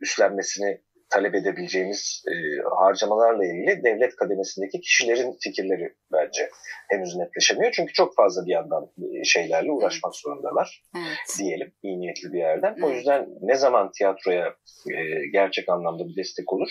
üstlenmesini 0.00 0.80
talep 1.12 1.34
edebileceğimiz 1.34 2.24
e, 2.28 2.34
harcamalarla 2.76 3.44
ilgili 3.44 3.84
devlet 3.84 4.16
kademesindeki 4.16 4.80
kişilerin 4.80 5.36
fikirleri 5.40 5.94
bence 6.12 6.50
henüz 6.88 7.16
netleşemiyor. 7.16 7.72
Çünkü 7.72 7.92
çok 7.92 8.16
fazla 8.16 8.46
bir 8.46 8.50
yandan 8.50 8.90
e, 9.20 9.24
şeylerle 9.24 9.72
uğraşmak 9.72 10.14
zorundalar 10.16 10.82
evet. 10.96 11.38
diyelim 11.38 11.72
iyi 11.82 12.00
niyetli 12.00 12.32
bir 12.32 12.38
yerden. 12.38 12.72
Evet. 12.72 12.84
O 12.84 12.90
yüzden 12.90 13.28
ne 13.40 13.54
zaman 13.54 13.92
tiyatroya 13.92 14.54
e, 14.90 15.26
gerçek 15.32 15.68
anlamda 15.68 16.08
bir 16.08 16.16
destek 16.16 16.52
olur 16.52 16.70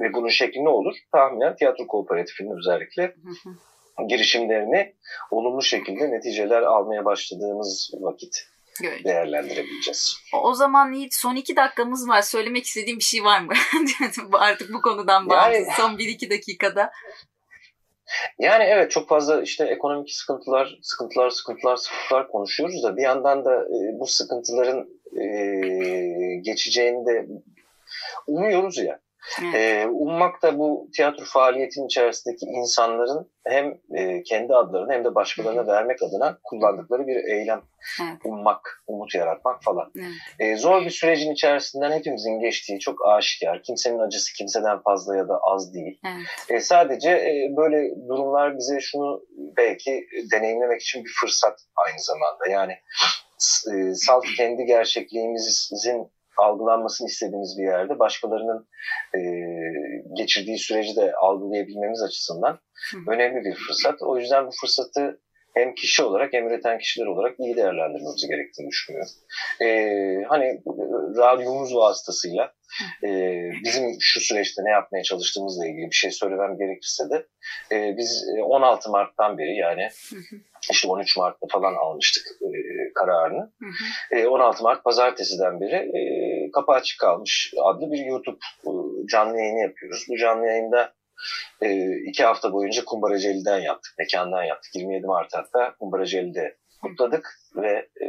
ve 0.00 0.12
bunun 0.12 0.28
şekli 0.28 0.64
ne 0.64 0.68
olur? 0.68 0.94
Tahminen 1.12 1.56
tiyatro 1.56 1.86
kooperatifinin 1.86 2.58
özellikle 2.58 3.14
girişimlerini 4.08 4.94
olumlu 5.30 5.62
şekilde 5.62 6.10
neticeler 6.10 6.62
almaya 6.62 7.04
başladığımız 7.04 7.90
vakit 8.00 8.46
Göreceğiz. 8.82 9.04
değerlendirebileceğiz. 9.04 10.16
O 10.42 10.54
zaman 10.54 10.92
Yiğit 10.92 11.14
son 11.14 11.36
iki 11.36 11.56
dakikamız 11.56 12.08
var. 12.08 12.22
Söylemek 12.22 12.64
istediğim 12.64 12.98
bir 12.98 13.04
şey 13.04 13.24
var 13.24 13.40
mı? 13.40 13.52
Artık 14.32 14.72
bu 14.72 14.80
konudan 14.80 15.28
bağımsız. 15.28 15.66
Yani, 15.66 15.76
son 15.76 15.98
bir 15.98 16.08
iki 16.08 16.30
dakikada. 16.30 16.90
Yani 18.38 18.64
evet 18.64 18.90
çok 18.90 19.08
fazla 19.08 19.42
işte 19.42 19.64
ekonomik 19.64 20.10
sıkıntılar, 20.10 20.78
sıkıntılar, 20.82 21.30
sıkıntılar, 21.30 21.76
sıkıntılar 21.76 22.28
konuşuyoruz 22.28 22.82
da 22.82 22.96
bir 22.96 23.02
yandan 23.02 23.44
da 23.44 23.54
e, 23.54 24.00
bu 24.00 24.06
sıkıntıların 24.06 24.88
e, 25.16 25.26
geçeceğini 26.42 27.06
de 27.06 27.26
umuyoruz 28.26 28.78
ya. 28.78 29.00
Evet. 29.42 29.54
E, 29.54 29.86
ummak 29.88 30.42
da 30.42 30.58
bu 30.58 30.88
tiyatro 30.96 31.24
faaliyetinin 31.24 31.86
içerisindeki 31.86 32.46
insanların 32.46 33.30
hem 33.44 33.78
e, 33.94 34.22
kendi 34.22 34.54
adlarını 34.54 34.92
hem 34.92 35.04
de 35.04 35.14
başkalarına 35.14 35.62
Hı. 35.62 35.66
vermek 35.66 36.02
adına 36.02 36.38
kullandıkları 36.44 37.06
bir 37.06 37.16
eylem. 37.16 37.62
Evet. 38.02 38.18
Ummak, 38.24 38.82
umut 38.86 39.14
yaratmak 39.14 39.62
falan. 39.62 39.92
Evet. 39.98 40.08
E, 40.38 40.56
zor 40.56 40.84
bir 40.84 40.90
sürecin 40.90 41.32
içerisinden 41.32 41.92
hepimizin 41.92 42.40
geçtiği 42.40 42.78
çok 42.78 43.06
aşikar. 43.06 43.62
Kimsenin 43.62 43.98
acısı 43.98 44.32
kimseden 44.32 44.82
fazla 44.82 45.16
ya 45.16 45.28
da 45.28 45.38
az 45.42 45.74
değil. 45.74 46.00
Evet. 46.06 46.26
E, 46.48 46.60
sadece 46.60 47.10
e, 47.10 47.54
böyle 47.56 48.08
durumlar 48.08 48.58
bize 48.58 48.80
şunu 48.80 49.22
belki 49.56 50.06
deneyimlemek 50.32 50.82
için 50.82 51.04
bir 51.04 51.12
fırsat 51.20 51.60
aynı 51.86 52.00
zamanda. 52.00 52.48
Yani 52.50 52.72
e, 53.72 53.94
salt 53.94 54.24
kendi 54.36 54.64
gerçekliğimizin 54.64 56.10
algılanmasını 56.38 57.08
istediğimiz 57.08 57.58
bir 57.58 57.64
yerde 57.64 57.98
başkalarının 57.98 58.68
e, 59.14 59.20
geçirdiği 60.16 60.58
süreci 60.58 60.96
de 60.96 61.12
algılayabilmemiz 61.12 62.02
açısından 62.02 62.58
önemli 63.08 63.44
bir 63.44 63.54
fırsat. 63.54 64.02
O 64.02 64.18
yüzden 64.18 64.46
bu 64.46 64.50
fırsatı 64.60 65.20
hem 65.54 65.74
kişi 65.74 66.02
olarak 66.02 66.32
hem 66.32 66.48
üreten 66.48 66.78
kişiler 66.78 67.06
olarak 67.06 67.40
iyi 67.40 67.56
değerlendirmemiz 67.56 68.28
gerektiğini 68.28 68.70
düşünüyorum. 68.70 69.10
Ee, 69.62 70.24
hani 70.28 70.62
radyomuz 71.16 71.74
vasıtasıyla 71.74 72.52
e, 73.04 73.08
bizim 73.64 73.96
şu 74.00 74.20
süreçte 74.20 74.64
ne 74.64 74.70
yapmaya 74.70 75.02
çalıştığımızla 75.02 75.66
ilgili 75.66 75.90
bir 75.90 75.96
şey 75.96 76.10
söylemem 76.10 76.56
gerekirse 76.58 77.04
de 77.10 77.26
e, 77.72 77.96
biz 77.96 78.24
16 78.44 78.90
Mart'tan 78.90 79.38
beri 79.38 79.56
yani 79.56 79.88
işte 80.70 80.88
13 80.88 81.16
Mart'ta 81.16 81.46
falan 81.46 81.74
almıştık 81.74 82.26
e, 82.42 82.48
kararını. 82.94 83.52
E, 84.10 84.26
16 84.26 84.62
Mart 84.62 84.84
pazartesiden 84.84 85.60
beri 85.60 85.74
e, 85.74 86.50
kapı 86.50 86.72
açık 86.72 87.00
kalmış 87.00 87.54
adlı 87.62 87.92
bir 87.92 88.06
YouTube 88.06 88.38
e, 88.66 88.70
canlı 89.10 89.38
yayını 89.38 89.60
yapıyoruz. 89.60 90.06
Bu 90.08 90.16
canlı 90.16 90.46
yayında 90.46 90.92
e, 91.62 91.96
iki 92.08 92.24
hafta 92.24 92.52
boyunca 92.52 92.84
Kumbaraceli'den 92.84 93.58
yaptık, 93.58 93.94
mekandan 93.98 94.44
yaptık. 94.44 94.74
27 94.74 95.06
Mart 95.06 95.34
hatta 95.34 95.74
Kumbaraceli'de 95.78 96.56
kutladık 96.82 97.38
ve 97.56 97.88
e, 98.02 98.08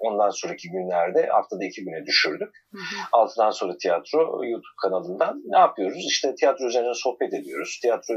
ondan 0.00 0.30
sonraki 0.30 0.70
günlerde 0.70 1.26
haftada 1.26 1.64
iki 1.64 1.84
güne 1.84 2.06
düşürdük. 2.06 2.54
Hı 2.72 2.78
hı. 2.78 2.96
Altıdan 3.12 3.50
sonra 3.50 3.76
tiyatro 3.76 4.18
YouTube 4.44 4.76
kanalından 4.82 5.42
ne 5.46 5.58
yapıyoruz? 5.58 6.04
İşte 6.06 6.34
tiyatro 6.34 6.66
üzerine 6.66 6.94
sohbet 6.94 7.34
ediyoruz. 7.34 7.78
Tiyatro 7.82 8.14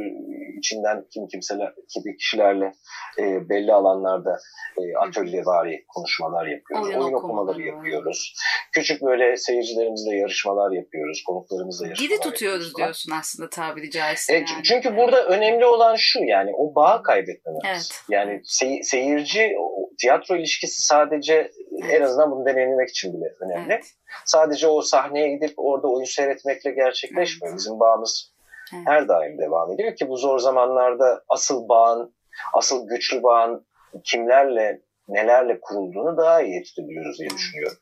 içinden 0.57 1.05
kim 1.13 1.27
kimseler, 1.27 1.73
gibi 1.95 2.17
kişilerle 2.17 2.73
e, 3.19 3.49
belli 3.49 3.73
alanlarda 3.73 4.39
e, 4.77 4.81
atölye 4.97 5.45
vari 5.45 5.85
konuşmalar 5.87 6.45
yapıyoruz. 6.47 6.87
Oyun, 6.87 6.99
Oyun 6.99 7.13
okumaları 7.13 7.59
var. 7.59 7.63
yapıyoruz. 7.63 8.33
Küçük 8.71 9.01
böyle 9.01 9.37
seyircilerimizle 9.37 10.15
yarışmalar 10.15 10.71
yapıyoruz. 10.71 11.23
Konuklarımızla 11.27 11.87
yarışmalar 11.87 12.09
Dili 12.09 12.19
tutuyoruz 12.19 12.75
diyorsun 12.75 13.11
aslında 13.19 13.49
tabiri 13.49 13.91
caizse. 13.91 14.33
E, 14.33 14.35
yani. 14.35 14.63
Çünkü 14.63 14.97
burada 14.97 15.25
önemli 15.25 15.65
olan 15.65 15.95
şu 15.95 16.19
yani 16.23 16.51
o 16.57 16.75
bağı 16.75 17.03
kaybetmemek. 17.03 17.61
Evet. 17.65 18.03
Yani 18.09 18.41
sey- 18.43 18.83
seyirci 18.83 19.55
tiyatro 20.01 20.35
ilişkisi 20.35 20.85
sadece 20.85 21.51
evet. 21.83 21.93
en 21.93 22.01
azından 22.01 22.31
bunu 22.31 22.45
deneyimlemek 22.45 22.89
için 22.89 23.13
bile 23.13 23.35
önemli. 23.39 23.73
Evet. 23.73 23.85
Sadece 24.25 24.67
o 24.67 24.81
sahneye 24.81 25.35
gidip 25.35 25.53
orada 25.57 25.87
oyun 25.87 26.05
seyretmekle 26.05 26.71
gerçekleşmiyor. 26.71 27.57
Bizim 27.57 27.79
bağımız 27.79 28.33
evet. 28.75 28.87
her 28.87 29.07
daim 29.07 29.37
devam 29.37 29.71
ediyor 29.71 29.95
ki 29.95 30.09
bu 30.09 30.17
zor 30.17 30.39
zamanlarda 30.39 31.23
asıl 31.29 31.69
bağın, 31.69 32.15
asıl 32.53 32.87
güçlü 32.87 33.23
bağın 33.23 33.65
kimlerle, 34.03 34.81
nelerle 35.07 35.59
kurulduğunu 35.61 36.17
daha 36.17 36.41
iyi 36.41 36.61
edebiliyoruz 36.61 37.19
diye 37.19 37.29
düşünüyorum. 37.29 37.77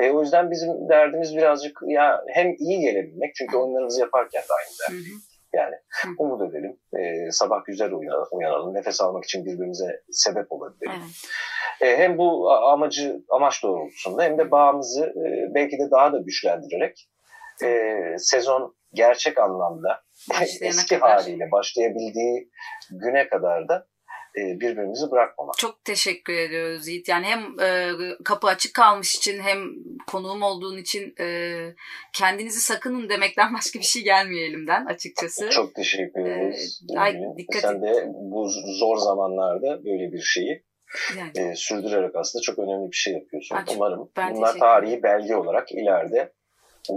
E, 0.00 0.10
o 0.10 0.20
yüzden 0.22 0.50
bizim 0.50 0.88
derdimiz 0.88 1.36
birazcık 1.36 1.78
ya 1.86 2.24
hem 2.34 2.54
iyi 2.58 2.80
gelebilmek 2.80 3.34
çünkü 3.34 3.56
oyunlarımızı 3.56 4.00
yaparken 4.00 4.42
de 4.42 4.52
aynı 4.58 4.98
derdeyim. 4.98 5.22
Yani 5.54 5.74
umut 6.18 6.50
edelim. 6.50 6.80
E, 6.98 7.30
sabah 7.30 7.64
güzel 7.66 7.90
uyanalım. 8.32 8.74
Nefes 8.74 9.00
almak 9.00 9.24
için 9.24 9.44
birbirimize 9.44 10.02
sebep 10.10 10.52
olabilelim. 10.52 11.00
Evet. 11.80 11.92
E, 11.92 11.98
hem 11.98 12.18
bu 12.18 12.52
amacı 12.52 13.22
amaç 13.30 13.62
doğrultusunda 13.62 14.22
hem 14.22 14.38
de 14.38 14.50
bağımızı 14.50 15.04
e, 15.04 15.54
belki 15.54 15.78
de 15.78 15.90
daha 15.90 16.12
da 16.12 16.18
güçlendirerek 16.18 17.08
e, 17.64 17.98
sezon 18.18 18.76
gerçek 18.92 19.38
anlamda 19.38 20.02
eski 20.60 20.98
kadar. 20.98 21.20
haliyle 21.20 21.50
başlayabildiği 21.52 22.50
güne 22.90 23.28
kadar 23.28 23.68
da 23.68 23.86
birbirimizi 24.36 25.10
bırakmamak. 25.10 25.54
Çok 25.58 25.84
teşekkür 25.84 26.32
ediyoruz 26.32 26.88
Yiğit. 26.88 27.08
Yani 27.08 27.26
hem 27.26 27.60
e, 27.60 27.92
kapı 28.24 28.46
açık 28.46 28.74
kalmış 28.74 29.16
için 29.16 29.40
hem 29.40 29.58
konuğum 30.06 30.42
olduğun 30.42 30.76
için 30.76 31.14
e, 31.20 31.56
kendinizi 32.12 32.60
sakının 32.60 33.08
demekten 33.08 33.54
başka 33.58 33.78
bir 33.78 33.84
şey 33.84 34.02
gelmiyor 34.02 34.48
elimden 34.48 34.86
açıkçası. 34.86 35.50
Çok 35.50 35.74
teşekkür 35.74 36.26
e, 36.26 36.32
ederiz. 36.32 36.82
Ee, 36.96 36.98
ay, 36.98 37.16
dikkat 37.36 37.62
Sen 37.62 37.82
de 37.82 38.08
bu 38.14 38.48
zor 38.78 38.96
zamanlarda 38.96 39.84
böyle 39.84 40.12
bir 40.12 40.22
şeyi 40.22 40.62
yani. 41.18 41.50
e, 41.50 41.54
sürdürerek 41.54 42.16
aslında 42.16 42.42
çok 42.42 42.58
önemli 42.58 42.90
bir 42.90 42.96
şey 42.96 43.12
yapıyorsun. 43.12 43.56
Ay, 43.56 43.64
Umarım 43.76 44.10
bunlar 44.16 44.58
tarihi 44.58 45.02
belge 45.02 45.36
olarak 45.36 45.72
ileride 45.72 46.32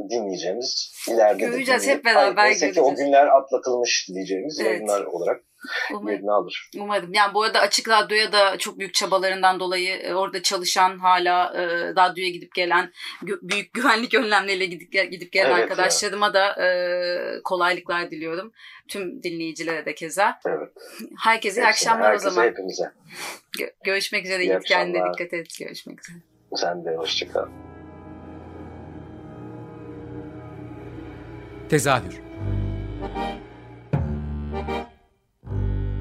dinleyeceğimiz, 0.09 0.93
ileride 1.09 1.45
göreceğiz 1.45 1.87
hep 1.87 2.05
beraber 2.05 2.43
Ay, 2.43 2.49
göreceğiz. 2.49 2.77
o 2.77 2.95
günler 2.95 3.27
atlatılmış 3.27 4.09
diyeceğimiz 4.13 4.59
evet. 4.59 4.71
yayınlar 4.71 5.05
olarak 5.05 5.43
Umarım. 5.91 6.09
yerini 6.09 6.31
alır. 6.31 6.69
Umarım. 6.77 7.13
Yani 7.13 7.33
bu 7.33 7.43
arada 7.43 7.59
Açık 7.59 7.89
Radyo'ya 7.89 8.31
da 8.31 8.57
çok 8.57 8.79
büyük 8.79 8.93
çabalarından 8.93 9.59
dolayı 9.59 9.95
e, 9.95 10.13
orada 10.13 10.41
çalışan 10.41 10.99
hala 10.99 11.53
e, 11.55 11.67
radyoya 11.95 12.29
gidip 12.29 12.55
gelen 12.55 12.91
büyük 13.21 13.73
güvenlik 13.73 14.13
önlemleriyle 14.19 14.65
gidip, 14.65 15.11
gidip 15.11 15.31
gelen 15.31 15.49
evet, 15.49 15.63
arkadaşlarıma 15.63 16.25
ya. 16.25 16.33
da 16.33 16.65
e, 16.65 16.67
kolaylıklar 17.43 18.11
diliyorum. 18.11 18.51
Tüm 18.87 19.23
dinleyicilere 19.23 19.85
de 19.85 19.95
keza. 19.95 20.39
Evet. 20.45 20.69
Herkese 21.23 21.61
iyi 21.61 21.65
akşamlar 21.65 22.07
herkese, 22.07 22.27
o 22.27 22.31
zaman. 22.31 22.47
Hepimize. 22.47 22.91
Gö- 23.59 23.73
görüşmek 23.83 24.25
üzere. 24.25 24.43
İyi 24.43 24.59
Kendine 24.59 25.03
dikkat 25.13 25.33
et. 25.33 25.59
Görüşmek 25.59 25.99
üzere. 26.01 26.17
Sen 26.55 26.85
de 26.85 26.95
hoşçakal. 26.95 27.45
Tezahür 31.69 32.25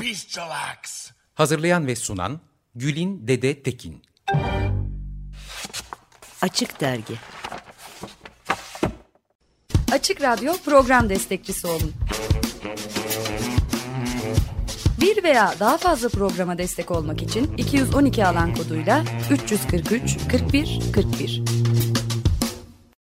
bestial 0.00 0.50
acts. 0.50 1.10
Hazırlayan 1.34 1.86
ve 1.86 1.96
sunan 1.96 2.40
Gülin 2.74 3.28
Dede 3.28 3.62
Tekin. 3.62 4.02
Açık 6.42 6.80
Dergi 6.80 7.14
Açık 9.92 10.22
Radyo 10.22 10.52
program 10.64 11.08
destekçisi 11.08 11.66
olun. 11.66 11.92
Bir 15.00 15.22
veya 15.22 15.54
daha 15.60 15.78
fazla 15.78 16.08
programa 16.08 16.58
destek 16.58 16.90
olmak 16.90 17.22
için 17.22 17.56
212 17.56 18.26
alan 18.26 18.54
koduyla 18.54 19.04
343 19.30 20.18
41 20.30 20.80
41 20.94 21.42